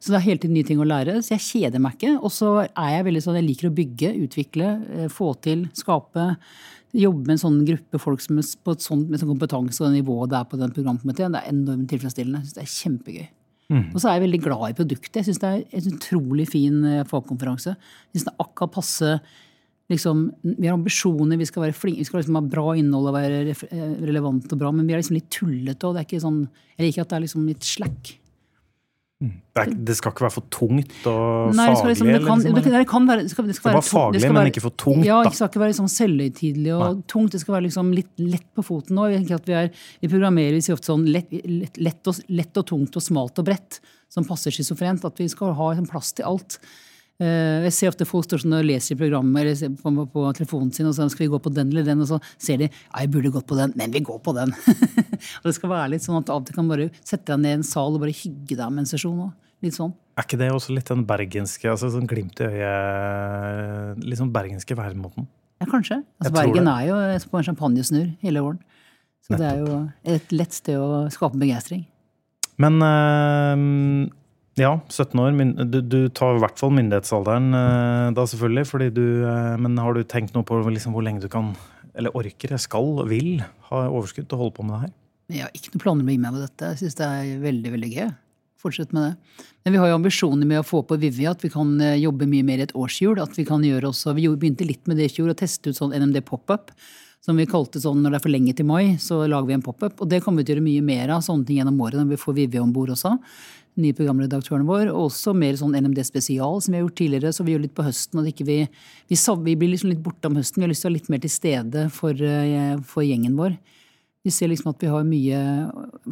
Så 0.00 0.14
det 0.14 0.18
er 0.18 0.26
hele 0.30 0.40
tiden 0.40 0.56
nye 0.56 0.66
ting 0.66 0.80
å 0.80 0.88
lære. 0.88 1.18
Så 1.20 1.34
jeg 1.34 1.44
kjeder 1.44 1.82
meg 1.82 1.98
ikke. 1.98 2.14
Og 2.24 2.32
så 2.32 2.54
er 2.64 2.92
jeg 2.94 3.06
veldig 3.10 3.22
sånn, 3.24 3.36
jeg 3.36 3.48
liker 3.50 3.68
å 3.68 3.76
bygge, 3.76 4.12
utvikle, 4.24 4.70
eh, 4.96 5.10
få 5.12 5.34
til, 5.44 5.66
skape. 5.76 6.30
Jobbe 6.96 7.26
med 7.28 7.36
en 7.36 7.42
sånn 7.44 7.60
gruppe 7.68 8.00
folk 8.02 8.24
som 8.24 8.40
er 8.40 8.48
på 8.64 8.72
et 8.74 8.86
sånt, 8.86 9.10
med 9.10 9.20
sånn 9.20 9.34
kompetanse 9.34 9.82
og 9.84 9.90
det 9.90 10.00
nivået 10.00 10.32
det 10.32 10.40
er 10.40 10.48
på 10.48 10.58
den 10.58 10.72
programkomiteen. 10.74 11.36
Det 11.36 11.42
er 11.42 11.52
enormt 11.52 11.92
tilfredsstillende. 11.92 12.40
Jeg 12.40 12.48
synes 12.48 12.56
det 12.56 12.64
er 12.64 12.74
kjempegøy. 12.78 13.28
Og 13.94 14.00
så 14.00 14.08
er 14.08 14.16
jeg 14.16 14.24
veldig 14.24 14.42
glad 14.42 14.64
i 14.66 14.78
produktet. 14.80 15.20
Jeg 15.20 15.28
syns 15.28 15.38
det 15.42 15.50
er 15.50 15.60
en 15.78 15.92
utrolig 15.94 16.48
fin 16.50 16.80
eh, 16.88 17.04
fagkonferanse. 17.06 17.76
Jeg 17.76 18.18
synes 18.18 18.26
det 18.30 18.40
akkurat 18.42 18.72
passe 18.74 19.12
liksom, 19.90 20.24
Vi 20.42 20.66
har 20.66 20.74
ambisjoner, 20.74 21.38
vi 21.38 21.46
skal 21.46 21.66
være 21.66 21.76
flinke, 21.76 22.02
vi 22.02 22.08
skal 22.08 22.20
liksom 22.22 22.38
ha 22.38 22.42
bra 22.46 22.72
innhold 22.78 23.10
og 23.10 23.14
være 23.14 23.40
eh, 23.52 23.94
relevant 24.06 24.50
og 24.50 24.58
bra, 24.58 24.72
men 24.74 24.86
vi 24.88 24.94
er 24.94 25.02
liksom 25.02 25.18
litt 25.18 25.30
tullete. 25.30 25.86
og 25.86 25.94
det 25.94 26.02
er 26.02 26.08
ikke 26.08 26.24
sånn, 26.24 26.48
Jeg 26.78 26.86
liker 26.86 27.02
at 27.02 27.12
det 27.12 27.16
er 27.18 27.24
liksom 27.26 27.46
litt 27.46 27.66
slack. 27.66 28.12
Det, 29.20 29.60
er, 29.60 29.72
det 29.84 29.94
skal 29.98 30.14
ikke 30.14 30.24
være 30.24 30.32
for 30.32 30.46
tungt 30.48 31.06
og 31.10 31.50
Nei, 31.52 31.66
faglig? 31.74 31.90
liksom, 31.90 32.06
det, 32.08 32.20
kan, 32.24 32.38
liksom, 32.40 32.54
det, 32.56 32.70
det 32.72 32.86
kan 32.88 33.08
være, 33.10 33.24
det 33.26 33.32
skal, 33.34 33.48
det 33.50 33.56
skal 33.58 33.68
Det 33.68 33.74
var 33.74 33.82
være 33.82 33.90
tung- 33.90 33.98
faglig, 34.00 34.20
skal 34.22 34.32
men 34.38 34.48
ikke 34.48 34.62
for 34.64 34.76
tungt, 34.80 35.04
Ja, 35.04 35.18
det 35.26 35.32
skal 35.36 35.50
ikke 35.50 35.60
være 35.60 35.72
liksom 35.74 35.90
selvhøytidelig 35.92 36.72
og 36.72 37.02
tungt. 37.12 37.34
Det 37.34 37.40
skal 37.42 37.56
være 37.58 37.66
liksom 37.66 37.90
litt 37.92 38.22
lett 38.24 38.46
på 38.56 38.64
foten 38.64 38.96
nå. 38.96 39.08
Vi, 39.12 39.52
er, 39.58 39.68
vi 40.00 40.08
programmerer 40.14 40.56
vi 40.56 40.62
sier 40.64 40.78
ofte 40.78 40.88
sånn 40.94 41.04
lett, 41.12 41.28
lett, 41.76 42.00
og, 42.08 42.22
lett 42.32 42.62
og 42.62 42.68
tungt 42.72 42.96
og 42.96 43.04
smalt 43.04 43.42
og 43.42 43.50
bredt, 43.50 43.82
som 44.08 44.24
passer 44.24 44.56
schizofrent. 44.56 45.04
At 45.04 45.20
vi 45.20 45.28
skal 45.28 45.52
ha 45.58 45.68
liksom 45.74 45.90
plass 45.92 46.14
til 46.16 46.24
alt. 46.30 46.56
Eh, 47.20 47.62
Jeg 47.66 47.72
ser 47.76 47.90
ofte 47.92 48.06
folk 48.08 48.24
står 48.24 48.40
sånn 48.44 48.56
og 48.56 48.64
leser 48.64 48.94
i 48.94 48.98
programmet 49.02 49.44
eller 49.44 49.74
på, 49.76 50.06
på 50.14 50.22
telefonen 50.38 50.70
sin 50.72 50.88
og 50.88 50.94
så 50.96 51.04
skal 51.12 51.26
vi 51.26 51.32
gå 51.34 51.40
på 51.44 51.52
den 51.52 51.68
eller 51.74 51.84
den, 51.84 52.00
og 52.00 52.08
så 52.08 52.18
ser 52.40 52.62
de 52.62 52.68
ja, 52.70 53.02
jeg 53.02 53.10
burde 53.12 53.32
gått 53.34 53.46
på 53.50 53.58
den, 53.58 53.74
men 53.76 53.92
vi 53.92 54.00
går 54.06 54.22
på 54.24 54.32
den. 54.36 54.54
og 55.42 55.48
Det 55.50 55.54
skal 55.58 55.72
være 55.74 55.92
litt 55.94 56.06
sånn 56.06 56.20
at 56.22 56.32
av 56.32 56.40
og 56.40 56.48
til 56.48 56.56
kan 56.56 56.70
bare 56.70 56.88
sette 57.04 57.28
deg 57.28 57.42
ned 57.44 57.52
i 57.52 57.58
en 57.60 57.66
sal 57.66 57.92
og 57.98 58.00
bare 58.06 58.16
hygge 58.16 58.56
deg 58.56 58.72
med 58.72 58.86
en 58.86 58.88
sesjon. 58.88 59.18
også. 59.26 59.36
Litt 59.60 59.76
sånn. 59.76 59.92
Er 60.16 60.24
ikke 60.24 60.38
det 60.40 60.48
også 60.54 60.72
litt 60.72 60.88
den 60.88 61.02
bergenske, 61.08 61.68
altså 61.68 61.90
sånn 61.92 62.08
glimt 62.08 62.40
i 62.40 62.46
øyet 62.48 64.00
Litt 64.04 64.20
sånn 64.20 64.32
bergenske 64.32 64.76
væremåten? 64.78 65.26
Ja, 65.60 65.66
kanskje. 65.68 65.98
Altså, 66.16 66.32
Bergen 66.32 66.68
er 66.72 66.86
jo 66.88 66.96
på 67.28 67.36
en 67.36 67.44
champagnesnurr 67.44 68.14
hele 68.24 68.40
våren. 68.40 68.62
Så 69.26 69.36
det 69.36 69.44
er 69.44 69.58
jo 69.60 69.74
et 70.08 70.32
lett 70.32 70.56
sted 70.56 70.80
å 70.80 71.02
skape 71.12 71.36
begeistring. 71.36 71.82
Men 72.60 72.80
eh, 72.80 73.66
ja, 74.60 74.72
17 74.88 75.20
år. 75.22 75.34
Du, 75.64 75.80
du 75.80 75.98
tar 76.12 76.36
i 76.36 76.42
hvert 76.42 76.60
fall 76.60 76.72
myndighetsalderen 76.76 77.50
eh, 77.56 78.06
da, 78.16 78.24
selvfølgelig. 78.28 78.66
Fordi 78.70 78.88
du, 78.94 79.04
eh, 79.26 79.56
men 79.60 79.78
har 79.80 79.96
du 79.96 80.04
tenkt 80.04 80.36
noe 80.36 80.46
på 80.46 80.60
liksom, 80.68 80.94
hvor 80.96 81.06
lenge 81.06 81.24
du 81.24 81.28
kan, 81.32 81.52
eller 81.98 82.14
orker, 82.16 82.56
skal, 82.60 83.04
vil, 83.10 83.44
ha 83.70 83.84
overskudd 83.88 84.28
til 84.28 84.38
å 84.38 84.44
holde 84.44 84.56
på 84.58 84.66
med 84.66 84.76
det 84.76 84.82
her? 84.86 84.96
Jeg 85.30 85.46
har 85.46 85.54
ikke 85.54 85.74
noen 85.74 85.84
planer 85.84 86.02
med 86.02 86.12
å 86.12 86.16
gi 86.16 86.24
meg 86.24 86.34
med 86.34 86.44
dette. 86.46 86.72
Jeg 86.72 86.82
syns 86.82 86.98
det 86.98 87.08
er 87.08 87.44
veldig 87.44 87.74
veldig 87.76 87.92
gøy. 87.94 88.08
Fortsett 88.60 88.90
med 88.92 89.06
det. 89.06 89.44
Men 89.64 89.72
vi 89.72 89.80
har 89.80 89.88
jo 89.88 89.98
ambisjoner 90.00 90.48
med 90.48 90.60
å 90.60 90.66
få 90.66 90.82
på 90.84 90.98
Vivi 91.00 91.24
at 91.28 91.44
vi 91.44 91.52
kan 91.52 91.72
eh, 91.80 92.00
jobbe 92.02 92.28
mye 92.28 92.46
mer 92.46 92.60
i 92.60 92.66
et 92.66 92.74
årshjul. 92.76 93.20
At 93.22 93.38
vi 93.38 93.46
kan 93.48 93.64
gjøre 93.64 93.92
også, 93.92 94.16
vi 94.18 94.26
begynte 94.28 94.68
litt 94.68 94.90
med 94.90 95.00
det 95.00 95.08
i 95.08 95.14
fjor, 95.14 95.30
å 95.32 95.38
teste 95.38 95.72
ut 95.72 95.78
sånn 95.78 95.94
NMD 95.96 96.20
pop-up. 96.28 96.74
Som 97.20 97.36
vi 97.36 97.44
kalte 97.48 97.80
sånn 97.80 98.00
når 98.00 98.14
det 98.14 98.18
er 98.18 98.24
for 98.24 98.32
lenge 98.32 98.52
til 98.56 98.64
mai, 98.68 98.96
så 99.00 99.22
lager 99.28 99.50
vi 99.50 99.56
en 99.58 99.64
pop-up. 99.64 99.98
Og 100.00 100.08
det 100.08 100.22
kommer 100.24 100.40
vi 100.40 100.48
til 100.48 100.56
å 100.56 100.58
gjøre 100.58 100.68
mye 100.70 100.84
mer 100.84 101.14
av 101.16 101.24
sånne 101.24 101.44
ting 101.48 101.60
gjennom 101.60 101.80
året 101.84 102.00
når 102.00 102.14
vi 102.14 102.20
får 102.20 102.36
Vivi 102.38 102.60
om 102.60 102.72
bord 102.72 102.92
også. 102.96 103.12
Nye 103.78 103.94
programredaktøren 103.96 104.66
vår. 104.68 104.88
Og 104.90 105.08
også 105.08 105.34
mer 105.36 105.58
sånn 105.60 105.76
NMD 105.78 106.02
spesial 106.06 106.58
som 106.60 106.72
vi 106.72 106.80
har 106.80 106.86
gjort 106.86 106.98
tidligere. 107.00 107.34
Så 107.34 107.46
vi 107.46 107.54
gjør 107.54 107.66
litt 107.66 107.76
på 107.76 107.86
høsten. 107.86 108.20
og 108.20 108.26
vi, 108.26 108.34
vi, 108.48 109.18
vi 109.46 109.56
blir 109.56 109.74
liksom 109.74 109.92
litt 109.92 110.02
borte 110.02 110.30
om 110.30 110.38
høsten. 110.40 110.60
Vi 110.60 110.66
har 110.66 110.72
lyst 110.72 110.84
til 110.84 110.90
å 110.90 110.92
være 110.92 110.98
litt 110.98 111.12
mer 111.14 111.22
til 111.22 111.34
stede 111.34 111.86
for, 111.94 112.14
eh, 112.14 112.76
for 112.82 113.06
gjengen 113.06 113.38
vår. 113.38 113.58
Vi 114.20 114.32
ser 114.34 114.50
liksom 114.50 114.74
at 114.74 114.82
vi 114.82 114.90
har 114.92 115.04
mye, 115.08 115.38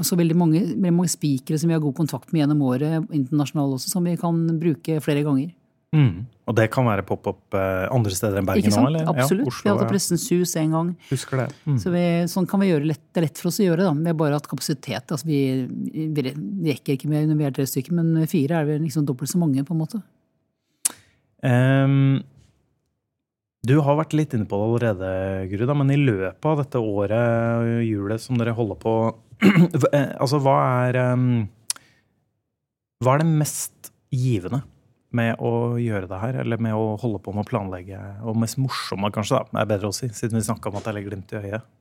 så 0.00 0.16
veldig 0.16 0.36
mange, 0.38 0.62
mange 0.80 1.10
spikere 1.12 1.58
som 1.60 1.68
vi 1.68 1.76
har 1.76 1.82
god 1.84 1.96
kontakt 1.98 2.32
med 2.32 2.40
gjennom 2.40 2.62
året, 2.64 3.04
internasjonale 3.12 3.76
også, 3.76 3.90
som 3.92 4.06
vi 4.08 4.16
kan 4.16 4.38
bruke 4.60 4.96
flere 5.04 5.24
ganger. 5.26 5.50
Og 6.48 6.56
det 6.56 6.66
kan 6.72 6.86
være 6.88 7.04
pop-up 7.04 7.56
eh, 7.56 7.86
andre 7.92 8.12
steder 8.12 8.40
enn 8.40 8.48
Bergen 8.48 8.68
Ikke 8.68 8.80
nå? 8.80 8.88
eller? 8.90 9.08
Absolutt. 9.08 9.40
Ja, 9.40 9.48
vi 9.48 9.52
Oslo, 9.52 9.70
hadde 9.70 9.84
ja. 9.84 9.90
Pressens 9.90 10.24
hus 10.32 10.54
en 10.60 10.74
gang. 10.76 10.90
Husker 11.10 11.42
det. 11.42 11.46
Mm. 11.68 11.78
Så 11.82 11.92
vi, 11.92 12.04
sånn 12.32 12.48
kan 12.48 12.62
vi 12.62 12.70
gjøre 12.70 12.88
lett, 12.88 13.02
det 13.12 13.20
er 13.20 13.26
lett 13.26 13.40
for 13.40 13.50
oss 13.50 13.60
å 13.60 13.66
gjøre. 13.66 13.84
da. 13.88 13.92
Vi 13.96 14.12
har 14.12 14.16
bare 14.20 14.38
hatt 14.38 14.48
kapasitet. 14.48 15.12
altså 15.16 15.28
Vi, 15.28 15.40
vi, 15.68 16.24
vi 16.32 16.70
rekker 16.70 16.96
ikke 16.96 17.10
mer 17.12 17.26
når 17.28 17.40
vi 17.40 17.48
er 17.48 17.58
tre 17.58 17.66
stykker, 17.68 17.96
men 17.96 18.28
fire 18.28 18.62
er 18.62 18.68
vel 18.68 18.80
liksom 18.84 19.04
dobbelt 19.08 19.32
så 19.32 19.40
mange, 19.40 19.64
på 19.64 19.76
en 19.76 19.82
måte. 19.82 20.00
Um, 21.44 22.24
du 23.68 23.76
har 23.84 24.00
vært 24.00 24.16
litt 24.16 24.32
inne 24.36 24.48
på 24.48 24.56
det 24.56 24.70
allerede, 24.70 25.12
Guri, 25.52 25.68
da, 25.68 25.76
men 25.76 25.92
i 25.92 26.00
løpet 26.00 26.48
av 26.48 26.62
dette 26.62 26.80
året, 26.80 27.60
og 27.60 27.84
julet 27.84 28.24
som 28.24 28.40
dere 28.40 28.56
holder 28.56 28.80
på 28.80 28.96
eh, 29.92 30.16
Altså, 30.18 30.40
hva 30.42 30.56
er 30.88 30.96
um, 31.12 31.44
Hva 33.04 33.14
er 33.14 33.22
det 33.22 33.36
mest 33.44 33.92
givende 34.10 34.64
med 35.16 35.40
å 35.40 35.78
gjøre 35.80 36.08
det 36.10 36.20
her, 36.20 36.42
eller 36.42 36.60
med 36.60 36.76
å 36.76 36.94
holde 37.00 37.20
på 37.24 37.32
med 37.32 37.46
å 37.46 37.48
planlegge? 37.48 37.98
Og 38.28 38.36
mest 38.38 38.58
morsomme, 38.60 39.10
kanskje, 39.14 39.40
da, 39.40 39.62
er 39.62 39.70
bedre 39.70 39.90
å 39.92 39.96
si, 39.96 40.10
siden 40.12 40.38
vi 40.38 40.46
snakka 40.46 40.70
om 40.70 40.78
at 40.78 40.86
det 40.86 40.92
er 40.92 40.98
litt 41.00 41.08
glimt 41.08 41.34
i 41.34 41.42
øyet. 41.42 41.74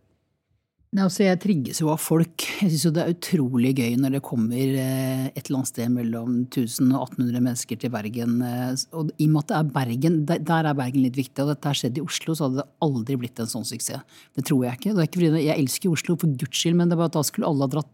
Nei, 0.95 1.03
altså 1.03 1.25
Jeg 1.25 1.39
trigges 1.43 1.81
jo 1.81 1.89
av 1.91 1.99
folk. 1.99 2.45
Jeg 2.61 2.71
syns 2.71 2.93
det 2.95 3.01
er 3.03 3.11
utrolig 3.11 3.73
gøy 3.75 3.97
når 3.99 4.13
det 4.15 4.21
kommer 4.23 4.55
eh, 4.55 5.25
et 5.33 5.41
eller 5.41 5.59
annet 5.59 5.69
sted 5.73 5.91
mellom 5.91 6.37
1000 6.45 6.93
og 6.95 7.09
1800 7.09 7.43
mennesker 7.43 7.81
til 7.81 7.91
Bergen. 7.91 8.37
eh, 8.39 8.71
Og 8.95 9.11
i 9.19 9.27
og 9.27 9.33
med 9.33 9.41
at 9.43 9.51
det 9.51 9.57
er 9.57 9.73
Bergen, 9.75 10.15
der 10.31 10.69
er 10.71 10.79
Bergen 10.79 11.03
litt 11.03 11.19
viktig. 11.19 11.43
Og 11.43 11.51
dette 11.51 11.67
har 11.67 11.77
skjedd 11.77 11.99
i 11.99 12.05
Oslo, 12.05 12.37
så 12.39 12.47
hadde 12.47 12.63
det 12.63 12.69
aldri 12.87 13.19
blitt 13.19 13.43
en 13.43 13.51
sånn 13.51 13.67
suksess. 13.67 14.23
Det 14.31 14.45
tror 14.47 14.63
jeg 14.63 14.79
ikke. 14.79 14.95
Det 14.95 15.03
er 15.03 15.11
ikke 15.11 15.21
fordi 15.25 15.43
jeg 15.49 15.65
elsker 15.65 15.91
Oslo, 15.91 16.15
for 16.23 16.39
guds 16.39 16.63
skyld, 16.63 16.79
men 16.79 16.87
det 16.87 16.95
er 16.95 17.03
bare 17.03 17.11
at 17.11 17.19
da 17.19 17.25
skulle 17.27 17.51
alle 17.51 17.67
ha 17.67 17.73
dratt 17.75 17.93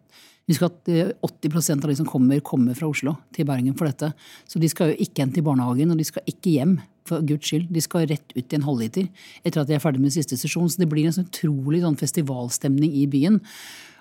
Husk 0.51 0.65
at 0.67 0.89
eh, 0.91 1.13
80% 1.23 1.85
av 1.85 1.91
de 1.91 1.99
som 2.01 2.07
kommer, 2.09 2.41
kommer 2.43 2.75
fra 2.75 2.89
Oslo 2.91 3.15
til 3.35 3.47
Bergen 3.47 3.77
for 3.79 3.87
dette. 3.87 4.11
Så 4.49 4.59
de 4.59 4.71
skal 4.71 4.91
jo 4.91 5.05
ikke 5.05 5.23
hen 5.23 5.31
til 5.35 5.45
barnehagen, 5.45 5.93
og 5.93 6.01
de 6.01 6.07
skal 6.07 6.25
ikke 6.29 6.57
hjem, 6.57 6.75
for 7.07 7.23
guds 7.27 7.49
skyld. 7.49 7.67
De 7.73 7.81
skal 7.83 8.07
rett 8.07 8.35
ut 8.35 8.53
i 8.53 8.55
en 8.55 8.63
halvliter 8.63 9.07
etter 9.43 9.59
at 9.59 9.67
de 9.67 9.75
er 9.75 9.81
ferdig 9.83 9.99
med 9.99 10.13
siste 10.15 10.37
sesjon. 10.39 10.69
Så 10.71 10.79
det 10.79 10.87
blir 10.91 11.09
en 11.09 11.15
sånn 11.15 11.27
utrolig 11.27 11.81
sånn 11.83 11.99
festivalstemning 11.99 12.93
i 13.01 13.07
byen. 13.11 13.41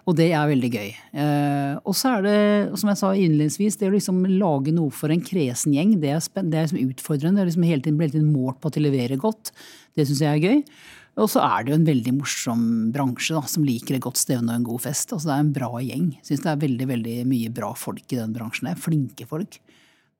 Og 0.03 0.17
det 0.19 0.33
er 0.35 0.49
veldig 0.51 0.71
gøy. 0.73 0.89
Eh, 1.23 1.75
og 1.87 1.95
så 1.95 2.17
er 2.17 2.25
det, 2.27 2.39
som 2.81 2.91
jeg 2.91 2.99
sa 2.99 3.13
innledningsvis, 3.15 3.79
det 3.79 3.91
å 3.91 3.95
liksom 3.95 4.25
lage 4.35 4.75
noe 4.75 4.91
for 4.95 5.15
en 5.15 5.23
kresen 5.23 5.77
gjeng, 5.77 5.95
det 6.03 6.11
er, 6.17 6.25
det 6.43 6.59
er 6.59 6.67
liksom 6.67 6.91
utfordrende. 6.91 7.39
Det 7.39 7.45
er 7.45 7.51
liksom 7.53 7.69
hele 7.69 7.85
tiden, 7.85 8.01
blir 8.01 8.11
hele 8.11 8.19
tiden 8.19 8.33
målt 8.35 8.59
på 8.59 8.73
at 8.73 8.79
de 8.79 8.83
leverer 8.83 9.21
godt. 9.23 9.53
Det 9.95 10.09
syns 10.09 10.25
jeg 10.25 10.33
er 10.33 10.43
gøy. 10.49 10.65
Og 11.21 11.29
så 11.29 11.43
er 11.45 11.65
det 11.65 11.73
jo 11.75 11.77
en 11.77 11.89
veldig 11.89 12.13
morsom 12.17 12.61
bransje 12.95 13.35
da, 13.37 13.43
som 13.51 13.65
liker 13.69 13.99
et 13.99 14.05
godt 14.05 14.21
stevne 14.21 14.55
og 14.55 14.63
en 14.63 14.69
god 14.71 14.85
fest. 14.87 15.13
Altså 15.13 15.29
Det 15.29 15.35
er 15.35 15.43
en 15.45 15.53
bra 15.59 15.71
gjeng. 15.85 16.07
Syns 16.25 16.45
det 16.45 16.53
er 16.53 16.63
veldig 16.63 16.87
veldig 16.89 17.17
mye 17.29 17.51
bra 17.53 17.73
folk 17.77 18.15
i 18.15 18.21
den 18.21 18.33
bransjen. 18.33 18.71
Det 18.71 18.73
er 18.77 18.81
flinke 18.81 19.27
folk. 19.29 19.59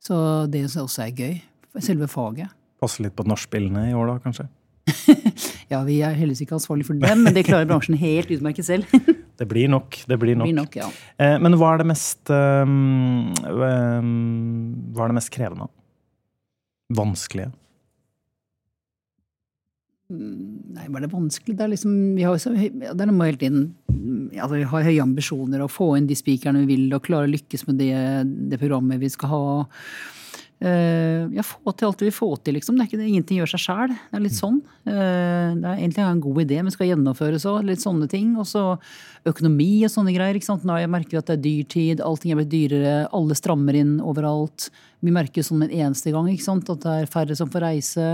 Så 0.03 0.19
det 0.53 0.67
syns 0.67 0.77
jeg 0.77 0.89
også 0.89 1.05
er 1.07 1.15
gøy. 1.23 1.39
Selve 1.81 2.09
faget. 2.13 2.53
Passe 2.83 3.01
litt 3.01 3.17
på 3.17 3.25
nachspielene 3.25 3.87
i 3.89 3.97
år, 3.97 4.13
da, 4.13 4.19
kanskje? 4.27 4.49
Ja, 5.73 5.79
vi 5.87 6.03
er 6.05 6.13
heldigvis 6.13 6.43
ikke 6.45 6.59
ansvarlig 6.59 6.85
for 6.85 6.99
dem, 7.01 7.23
men 7.25 7.33
det 7.33 7.47
klarer 7.47 7.65
bransjen 7.71 7.97
helt 7.97 8.29
utmerket 8.35 8.67
selv. 8.67 8.91
Det 9.41 9.47
blir 9.49 9.71
nok. 9.73 9.97
Det 10.07 10.19
blir 10.21 10.37
nok. 10.37 10.45
Blir 10.45 10.55
nok, 10.55 10.75
ja. 10.77 10.87
Eh, 11.17 11.39
Men 11.41 11.57
hva 11.59 11.71
er 11.73 11.81
det 11.81 11.87
mest 11.89 12.31
um, 12.31 13.33
um, 13.33 14.11
Hva 14.93 15.07
er 15.07 15.11
det 15.11 15.17
mest 15.17 15.33
krevende? 15.33 15.67
Vanskelige? 16.93 17.49
Nei, 20.13 20.87
var 20.93 21.05
det 21.05 21.13
vanskelig? 21.13 21.57
Det 21.57 21.65
er 21.65 21.73
liksom, 21.73 21.93
vi 22.19 22.25
har 22.27 22.37
så, 22.41 22.53
det 22.53 23.07
noe 23.09 23.29
hele 23.29 23.41
tiden 23.41 23.63
altså, 24.37 24.57
vi 24.59 24.67
har 24.69 24.89
høye 24.89 25.05
ambisjoner 25.05 25.63
å 25.63 25.71
få 25.71 25.93
inn 25.97 26.09
de 26.11 26.17
spikerne 26.19 26.65
vi 26.65 26.77
vil 26.77 26.97
og 26.97 27.05
klare 27.07 27.29
å 27.29 27.33
lykkes 27.33 27.67
med 27.69 27.81
det, 27.81 27.95
det 28.53 28.61
programmet 28.61 29.01
vi 29.03 29.11
skal 29.13 29.33
ha. 29.33 29.45
Uh, 30.63 31.27
ja, 31.35 31.43
få 31.43 31.73
til 31.75 31.89
alt 31.89 32.03
vi 32.05 32.07
vil 32.07 32.15
få 32.15 32.29
til, 32.39 32.55
liksom. 32.55 32.77
Det 32.77 32.85
er 32.85 32.89
ikke 32.91 32.99
det, 33.01 33.07
Ingenting 33.11 33.39
gjør 33.41 33.51
seg 33.51 33.63
sjæl. 33.65 33.95
Det 33.97 34.19
er 34.19 34.23
litt 34.23 34.37
sånn. 34.37 34.61
Uh, 34.87 35.59
det 35.59 35.67
er 35.67 35.81
egentlig 35.81 36.05
en 36.05 36.21
god 36.23 36.39
idé, 36.45 36.59
men 36.63 36.75
skal 36.75 36.87
gjennomføres 36.87 37.47
òg. 37.51 37.65
Litt 37.67 37.83
sånne 37.83 38.07
ting. 38.11 38.37
Og 38.39 38.47
så 38.47 38.63
økonomi 39.27 39.83
og 39.83 39.91
sånne 39.91 40.15
greier. 40.15 40.39
ikke 40.39 40.47
sant? 40.47 40.67
Nå 40.69 40.77
jeg 40.79 40.93
merker 40.93 41.19
at 41.19 41.33
det 41.33 41.35
er 41.35 41.43
dyrtid, 41.49 42.03
allting 42.07 42.35
er 42.35 42.39
blitt 42.39 42.53
dyrere, 42.53 42.93
alle 43.19 43.39
strammer 43.39 43.79
inn 43.81 43.97
overalt. 43.99 44.69
Vi 45.03 45.15
merker 45.15 45.43
sånn 45.47 45.65
en 45.67 45.73
eneste 45.73 46.13
gang 46.15 46.29
ikke 46.31 46.47
sant? 46.47 46.71
at 46.71 46.85
det 46.85 46.93
er 46.95 47.11
færre 47.11 47.39
som 47.39 47.51
får 47.51 47.67
reise. 47.67 48.11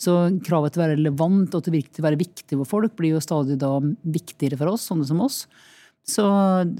Så 0.00 0.16
kravet 0.42 0.74
til 0.74 0.82
å 0.82 0.84
være 0.86 0.96
relevant 0.96 1.54
og 1.54 1.62
til 1.62 1.78
å 1.78 2.06
være 2.08 2.18
viktig 2.18 2.58
for 2.58 2.70
folk 2.78 2.96
blir 2.98 3.14
jo 3.14 3.22
stadig 3.22 3.60
da 3.62 3.76
viktigere 4.02 4.58
for 4.58 4.72
oss, 4.74 4.88
sånne 4.90 5.06
som 5.06 5.22
oss. 5.22 5.44
Så 6.02 6.24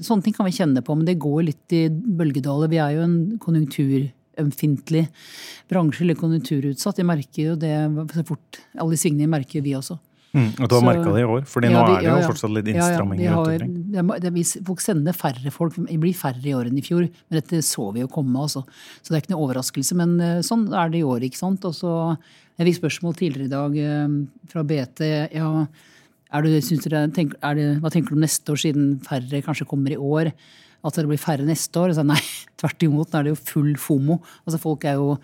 Sånne 0.03 0.25
ting 0.25 0.35
kan 0.35 0.49
vi 0.49 0.55
kjenne 0.57 0.83
på, 0.83 0.97
men 0.99 1.07
det 1.07 1.15
går 1.23 1.45
litt 1.47 1.75
i 1.75 1.85
bølgedaler. 1.87 2.67
Vi 2.71 2.81
er 2.83 2.97
jo 2.97 3.05
en 3.05 3.17
konjunktur 3.39 4.11
ømfintlig 4.41 5.05
bransje 5.69 6.05
eller 6.05 6.17
konjunkturutsatt. 6.19 7.01
Jeg 7.01 7.09
merker 7.09 7.51
jo 7.51 7.59
det 7.59 7.75
så 8.15 8.25
fort. 8.27 8.63
Alle 8.79 8.97
svingene 8.99 9.29
merker 9.31 9.63
vi 9.65 9.75
også. 9.77 9.99
Mm, 10.33 10.47
og 10.57 10.65
du 10.65 10.73
har 10.73 10.81
merka 10.81 11.11
det 11.13 11.21
i 11.21 11.25
år? 11.29 11.43
fordi 11.45 11.69
ja, 11.69 11.73
nå 11.75 11.81
er 11.83 11.91
det 12.01 12.07
jo 12.07 12.13
ja, 12.17 12.25
fortsatt 12.25 12.53
litt 12.55 12.69
innstramminger 12.71 13.27
ja, 13.27 13.35
omkring. 13.37 14.63
Folk 14.65 14.81
sender 14.81 15.13
færre 15.13 15.53
folk. 15.53 15.77
Det 15.77 15.97
blir 16.01 16.17
færre 16.17 16.41
i 16.41 16.55
år 16.57 16.71
enn 16.71 16.79
i 16.79 16.85
fjor. 16.85 17.05
Men 17.05 17.37
dette 17.37 17.61
så 17.65 17.91
vi 17.93 18.01
jo 18.01 18.09
komme, 18.09 18.33
altså. 18.41 18.63
Så 19.01 19.13
det 19.13 19.19
er 19.19 19.23
ikke 19.23 19.35
noe 19.35 19.45
overraskelse. 19.45 19.97
Men 19.99 20.15
eh, 20.17 20.39
sånn 20.45 20.65
er 20.73 20.89
det 20.89 21.03
i 21.03 21.05
år, 21.05 21.27
ikke 21.27 21.37
sant. 21.37 21.69
Og 21.69 21.77
så 21.77 21.93
Jeg 22.57 22.69
fikk 22.69 22.81
spørsmål 22.81 23.17
tidligere 23.17 23.49
i 23.49 23.53
dag 23.53 23.77
eh, 23.83 24.17
fra 24.49 24.65
BT. 24.65 25.05
ja, 25.37 25.51
er 26.33 26.41
du, 26.41 26.49
dere, 26.49 27.05
tenk, 27.13 27.37
er 27.45 27.57
det, 27.59 27.69
hva 27.83 27.93
tenker 27.93 28.13
du 28.13 28.17
om 28.17 28.25
neste 28.25 28.49
år, 28.49 28.57
siden 28.57 28.93
færre 29.05 29.41
kanskje 29.45 29.69
kommer 29.69 29.93
i 29.93 30.01
år? 30.01 30.33
At 30.83 30.99
det 30.99 31.07
blir 31.07 31.21
færre 31.21 31.45
neste 31.47 31.79
år? 31.79 31.93
Så 31.95 32.05
nei, 32.07 32.19
tvert 32.59 32.87
imot. 32.87 33.11
Nå 33.11 33.19
er 33.19 33.27
det 33.27 33.35
jo 33.35 33.43
full 33.51 33.75
fomo. 33.81 34.19
Altså 34.43 34.61
Folk 34.61 34.87
er 34.89 34.99
jo 34.99 35.17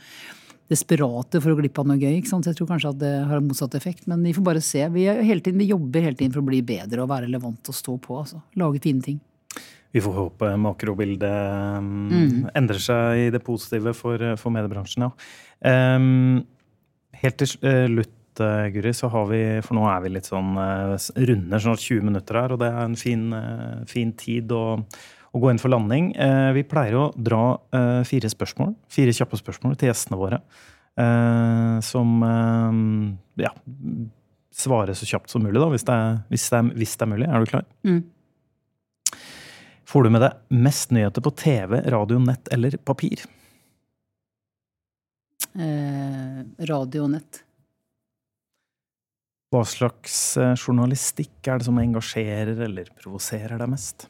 desperate 0.69 1.41
for 1.41 1.54
å 1.54 1.58
glippe 1.58 1.82
av 1.82 1.89
noe 1.89 1.98
gøy. 2.00 2.19
ikke 2.19 2.30
sant? 2.30 2.45
Så 2.45 2.54
jeg 2.54 2.60
tror 2.60 2.69
kanskje 2.69 2.93
at 2.93 3.00
det 3.02 3.15
har 3.30 3.39
en 3.39 3.48
motsatt 3.48 3.76
effekt. 3.80 4.06
Men 4.10 4.22
vi 4.26 4.36
får 4.38 4.45
bare 4.45 4.62
se. 4.63 4.84
Vi, 4.93 5.08
hele 5.10 5.41
tiden, 5.41 5.62
vi 5.62 5.72
jobber 5.72 6.06
hele 6.06 6.19
tiden 6.19 6.36
for 6.36 6.43
å 6.43 6.50
bli 6.52 6.62
bedre 6.65 7.04
og 7.04 7.10
være 7.12 7.28
relevant 7.28 7.72
og 7.72 7.78
stå 7.78 7.98
på. 8.04 8.22
altså. 8.22 8.43
Lage 8.62 8.82
fine 8.84 9.04
ting. 9.06 9.19
Vi 9.89 10.02
får 10.06 10.13
håpe 10.13 10.52
makrobildet 10.62 11.82
mm. 11.82 12.52
endrer 12.54 12.82
seg 12.84 13.24
i 13.24 13.30
det 13.34 13.41
positive 13.41 13.95
for, 13.98 14.22
for 14.38 14.54
mediebransjen, 14.54 15.08
ja. 15.08 15.13
Um, 15.65 16.43
helt 17.19 17.39
til 17.41 17.50
slutt, 17.56 18.13
Guri, 18.39 18.93
så 18.95 19.10
har 19.12 19.26
vi 19.28 19.39
For 19.65 19.76
nå 19.76 19.82
er 19.89 20.04
vi 20.06 20.12
litt 20.13 20.30
sånn 20.30 20.54
runder 20.56 21.60
snart 21.60 21.82
20 21.82 22.06
minutter 22.08 22.38
her, 22.39 22.54
og 22.54 22.62
det 22.62 22.69
er 22.69 22.86
en 22.86 22.95
fin, 22.95 23.26
fin 23.89 24.13
tid. 24.15 24.54
og 24.56 24.86
å 25.32 25.42
gå 25.42 25.52
inn 25.52 25.62
for 25.62 25.72
landing. 25.72 26.12
Eh, 26.18 26.52
vi 26.58 26.65
pleier 26.68 26.98
å 26.98 27.08
dra 27.15 27.44
eh, 27.76 28.02
fire 28.08 28.30
spørsmål, 28.32 28.74
fire 28.92 29.13
kjappe 29.15 29.39
spørsmål 29.39 29.78
til 29.78 29.92
gjestene 29.92 30.20
våre. 30.20 30.42
Eh, 31.00 31.76
som 31.86 32.15
ja, 33.39 33.52
svarer 34.56 34.98
så 34.98 35.08
kjapt 35.08 35.32
som 35.32 35.46
mulig, 35.46 35.60
da, 35.62 35.70
hvis 35.72 35.86
det 35.88 35.98
er, 35.98 36.22
hvis 36.34 36.48
det 36.50 36.62
er, 36.62 36.72
hvis 36.82 36.96
det 36.96 37.06
er 37.06 37.12
mulig. 37.13 37.28
Er 37.30 37.44
du 37.44 37.52
klar? 37.52 37.68
Mm. 37.88 38.02
Får 39.89 40.06
du 40.06 40.13
med 40.13 40.26
deg 40.26 40.58
mest 40.65 40.94
nyheter 40.94 41.26
på 41.26 41.34
TV, 41.38 41.80
radio, 41.89 42.22
nett 42.22 42.50
eller 42.54 42.78
papir? 42.86 43.24
Eh, 45.54 46.42
radio 46.70 47.06
og 47.06 47.13
nett. 47.15 47.44
Hva 49.50 49.63
slags 49.65 50.38
journalistikk 50.62 51.48
er 51.50 51.58
det 51.58 51.65
som 51.65 51.80
engasjerer 51.82 52.60
eller 52.68 52.92
provoserer 53.02 53.58
deg 53.58 53.72
mest? 53.72 54.06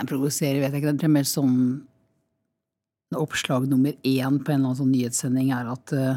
Jeg 0.00 0.10
provoserer, 0.10 0.62
vet 0.62 0.74
jeg 0.74 0.82
ikke. 0.82 0.94
Det 0.98 1.08
er 1.08 1.18
mer 1.18 1.28
sånn 1.28 1.58
Oppslag 3.14 3.68
nummer 3.70 3.92
én 4.02 4.40
på 4.42 4.50
en 4.50 4.56
eller 4.56 4.72
annen 4.72 4.78
sånn 4.80 4.90
nyhetssending 4.90 5.52
er 5.54 5.68
at, 5.70 5.92
eh, 5.94 6.16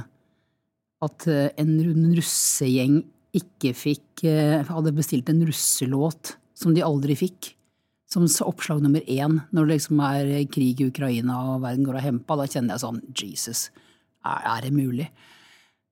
at 1.05 1.27
eh, 1.29 1.51
en 1.61 1.75
russegjeng 2.17 2.95
ikke 3.37 3.73
fikk 3.77 4.23
eh, 4.25 4.63
Hadde 4.65 4.95
bestilt 4.97 5.29
en 5.29 5.43
russelåt 5.45 6.33
som 6.57 6.73
de 6.73 6.81
aldri 6.81 7.13
fikk. 7.19 7.51
Som 8.09 8.25
oppslag 8.47 8.81
nummer 8.81 9.03
én 9.05 9.41
når 9.53 9.67
det 9.67 9.75
liksom 9.75 10.01
er 10.07 10.31
krig 10.49 10.81
i 10.81 10.87
Ukraina 10.89 11.35
og 11.51 11.67
verden 11.67 11.85
går 11.85 11.99
av 11.99 12.07
hempa. 12.07 12.39
Da 12.39 12.47
kjenner 12.49 12.73
jeg 12.73 12.85
sånn 12.87 13.01
Jesus, 13.13 13.67
er, 14.25 14.41
er 14.55 14.65
det 14.65 14.73
mulig? 14.73 15.11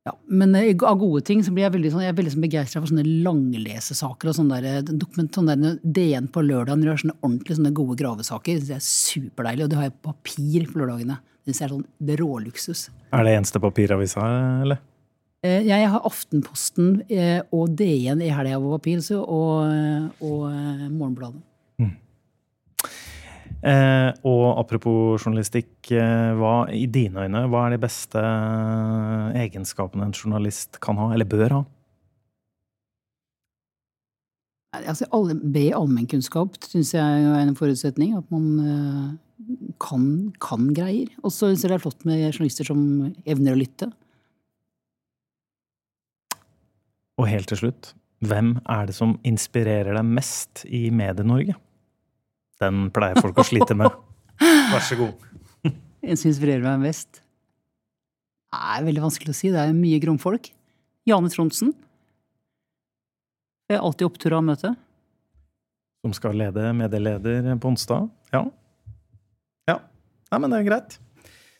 Ja, 0.06 0.14
men 0.30 0.54
eh, 0.56 0.76
av 0.86 1.00
gode 1.02 1.24
ting 1.26 1.40
så 1.44 1.52
blir 1.54 1.66
jeg 1.66 1.74
veldig, 1.74 1.92
sånn, 1.96 2.04
jeg 2.06 2.14
er 2.14 2.18
veldig 2.20 2.34
sånn 2.36 2.44
begeistra 2.44 2.82
for 2.82 2.92
sånne 2.92 3.22
langlesesaker 3.26 4.30
og 4.30 4.36
sånne 4.38 4.60
der, 4.62 4.82
eh, 4.84 4.92
dokument, 5.02 5.32
sånne 5.34 5.56
der 5.58 5.80
DN 5.82 6.28
på 6.30 6.44
lørdag 6.46 6.84
gjør 6.86 7.00
sånne 7.02 7.16
ordentlig 7.24 7.58
sånne 7.58 7.72
gode 7.80 7.98
gravesaker. 8.02 8.60
Det 8.62 8.76
er 8.78 8.84
superdeilig. 8.86 9.66
Og 9.66 9.72
det 9.72 9.80
har 9.80 9.88
jeg 9.88 9.96
på 9.98 10.14
papir 10.14 10.68
på 10.70 10.84
lørdagene. 10.84 11.18
Det 11.46 11.56
er 11.56 11.74
sånn 11.74 11.88
det 11.98 12.14
er 12.14 12.22
råluksus. 12.22 12.90
Er 13.14 13.26
det 13.26 13.34
eneste 13.40 13.62
papiravisa, 13.64 14.28
eller? 14.66 14.84
Ja, 15.46 15.78
jeg 15.78 15.90
har 15.94 16.06
Aftenposten 16.10 17.04
og 17.54 17.76
DN 17.78 18.24
i 18.26 18.32
helga 18.34 18.58
på 18.58 18.72
papir, 18.80 19.04
og, 19.22 20.08
og 20.26 20.40
Morgenbladet. 20.90 21.38
Eh, 21.38 21.92
og 23.66 24.60
apropos 24.60 25.24
journalistikk, 25.24 25.72
eh, 25.90 26.34
hva 26.38 26.68
i 26.70 26.86
dine 26.86 27.26
øyne, 27.26 27.48
hva 27.50 27.66
er 27.66 27.74
de 27.74 27.82
beste 27.82 28.22
egenskapene 29.42 30.06
en 30.06 30.14
journalist 30.14 30.78
kan 30.84 31.00
ha, 31.02 31.10
eller 31.16 31.26
bør 31.26 31.56
ha? 31.60 31.64
Altså, 34.84 35.08
alle, 35.16 35.38
be 35.40 35.70
allmennkunnskap 35.74 36.58
syns 36.68 36.94
jeg 36.94 37.26
er 37.26 37.42
en 37.42 37.56
forutsetning. 37.58 38.16
At 38.20 38.30
man 38.34 38.48
eh, 38.60 39.12
kan, 39.82 40.08
kan 40.44 40.72
greier. 40.76 41.10
Og 41.24 41.32
så 41.32 41.50
syns 41.50 41.64
jeg 41.64 41.72
det 41.72 41.80
er 41.80 41.86
flott 41.86 42.08
med 42.08 42.26
journalister 42.28 42.68
som 42.68 42.82
evner 43.26 43.56
å 43.56 43.60
lytte. 43.60 43.90
Og 47.16 47.30
helt 47.32 47.48
til 47.48 47.62
slutt, 47.64 47.94
hvem 48.26 48.58
er 48.68 48.90
det 48.90 48.98
som 48.98 49.16
inspirerer 49.28 49.96
deg 49.96 50.10
mest 50.18 50.66
i 50.68 50.90
Medie-Norge? 50.92 51.56
Den 52.64 52.90
pleier 52.96 53.20
folk 53.22 53.40
å 53.42 53.46
slite 53.48 53.76
med. 53.78 53.92
Vær 54.72 54.84
så 54.84 54.98
god. 55.00 55.26
En 56.06 56.20
som 56.20 56.30
inspirerer 56.30 56.64
meg 56.64 56.84
mest? 56.86 57.22
Det 58.54 58.62
er 58.78 58.86
veldig 58.86 59.04
vanskelig 59.08 59.34
å 59.34 59.38
si. 59.38 59.52
Det 59.52 59.62
er 59.62 59.76
mye 59.76 60.00
gromfolk. 60.04 60.52
Jane 61.10 61.32
Trondsen. 61.34 61.74
Jeg 63.70 63.80
er 63.80 63.84
alltid 63.84 64.08
opptur 64.08 64.36
av 64.38 64.46
møtet. 64.46 64.78
Som 66.06 66.14
skal 66.14 66.38
lede 66.38 66.70
medieleder 66.78 67.50
på 67.58 67.72
onsdag? 67.72 68.06
Ja. 68.34 68.44
Ja. 69.66 69.80
Nei, 70.30 70.40
men 70.44 70.54
det 70.54 70.62
er 70.62 70.70
greit. 70.70 71.00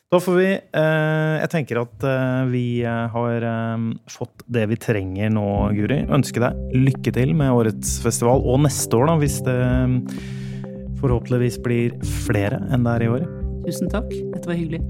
Da 0.06 0.20
får 0.22 0.36
vi 0.38 0.50
eh, 0.54 1.36
Jeg 1.40 1.50
tenker 1.50 1.80
at 1.80 2.04
eh, 2.06 2.44
vi 2.52 2.64
eh, 2.86 3.08
har 3.10 3.46
eh, 3.50 3.86
fått 4.14 4.44
det 4.46 4.68
vi 4.70 4.78
trenger 4.78 5.32
nå, 5.34 5.46
Guri. 5.74 6.04
Ønsker 6.14 6.46
deg 6.46 6.76
lykke 6.86 7.14
til 7.16 7.34
med 7.34 7.50
årets 7.50 7.98
festival, 8.04 8.46
og 8.46 8.62
neste 8.68 9.00
år, 9.00 9.10
da, 9.10 9.16
hvis 9.24 9.40
det 9.46 9.58
forhåpentligvis 11.00 11.58
blir 11.64 11.96
flere 12.26 12.60
enn 12.72 12.86
det 12.86 12.94
er 12.96 13.06
i 13.06 13.10
år. 13.16 13.26
Tusen 13.66 13.90
takk. 13.92 14.12
Dette 14.34 14.48
var 14.48 14.58
hyggelig. 14.58 14.82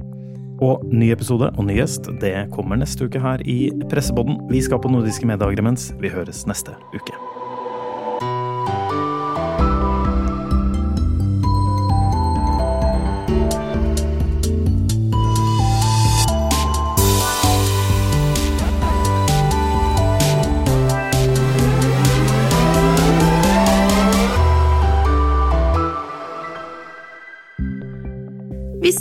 Og 0.64 0.84
ny 0.88 1.10
episode 1.12 1.50
og 1.52 1.66
ny 1.68 1.76
gjest 1.76 2.08
det 2.22 2.34
kommer 2.54 2.80
neste 2.80 3.08
uke 3.08 3.20
her 3.20 3.42
i 3.44 3.68
Pressepodden. 3.90 4.40
Vi 4.52 4.62
skal 4.64 4.80
på 4.80 4.92
Nordiske 4.92 5.28
medieagrements. 5.28 5.90
Vi 6.00 6.12
høres 6.12 6.46
neste 6.48 6.76
uke. 6.96 7.35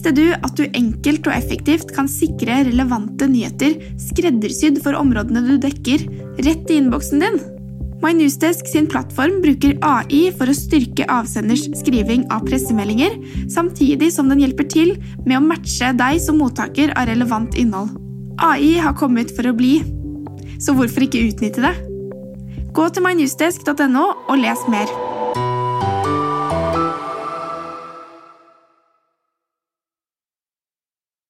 Visste 0.06 0.22
du 0.22 0.36
at 0.38 0.52
du 0.54 0.68
enkelt 0.78 1.26
og 1.26 1.34
effektivt 1.34 1.89
kan 1.96 2.06
sikre 2.06 2.60
relevante 2.68 3.26
nyheter 3.26 3.72
skreddersydd 3.98 4.78
for 4.84 4.94
områdene 4.94 5.41
du 5.41 5.56
dekker, 5.63 6.04
rett 6.46 6.70
i 6.70 6.78
innboksen 6.78 7.24
din? 7.24 7.39
MyNewsDesk 8.04 8.70
sin 8.70 8.86
plattform 8.86 9.39
bruker 9.41 9.74
AI 9.82 10.28
for 10.38 10.46
å 10.46 10.54
styrke 10.54 11.08
avsenders 11.10 11.63
skriving 11.82 12.28
av 12.30 12.46
pressemeldinger, 12.46 13.18
samtidig 13.50 14.12
som 14.13 14.30
den 14.30 14.46
hjelper 14.46 14.70
til 14.70 14.94
med 15.26 15.39
å 15.39 15.44
matche 15.48 15.89
deg 15.98 16.22
som 16.22 16.38
mottaker 16.38 16.94
av 16.94 17.10
relevant 17.10 17.58
innhold. 17.58 17.98
AI 18.46 18.76
har 18.78 18.94
kommet 19.02 19.34
for 19.34 19.50
å 19.50 19.58
bli, 19.58 19.80
så 20.62 20.78
hvorfor 20.78 21.10
ikke 21.10 21.26
utnytte 21.32 21.65
det? 21.65 21.74
Gå 22.78 22.91
til 22.94 23.10
mynewsdesk.no 23.10 24.08
og 24.30 24.38
les 24.38 24.70
mer. 24.70 25.14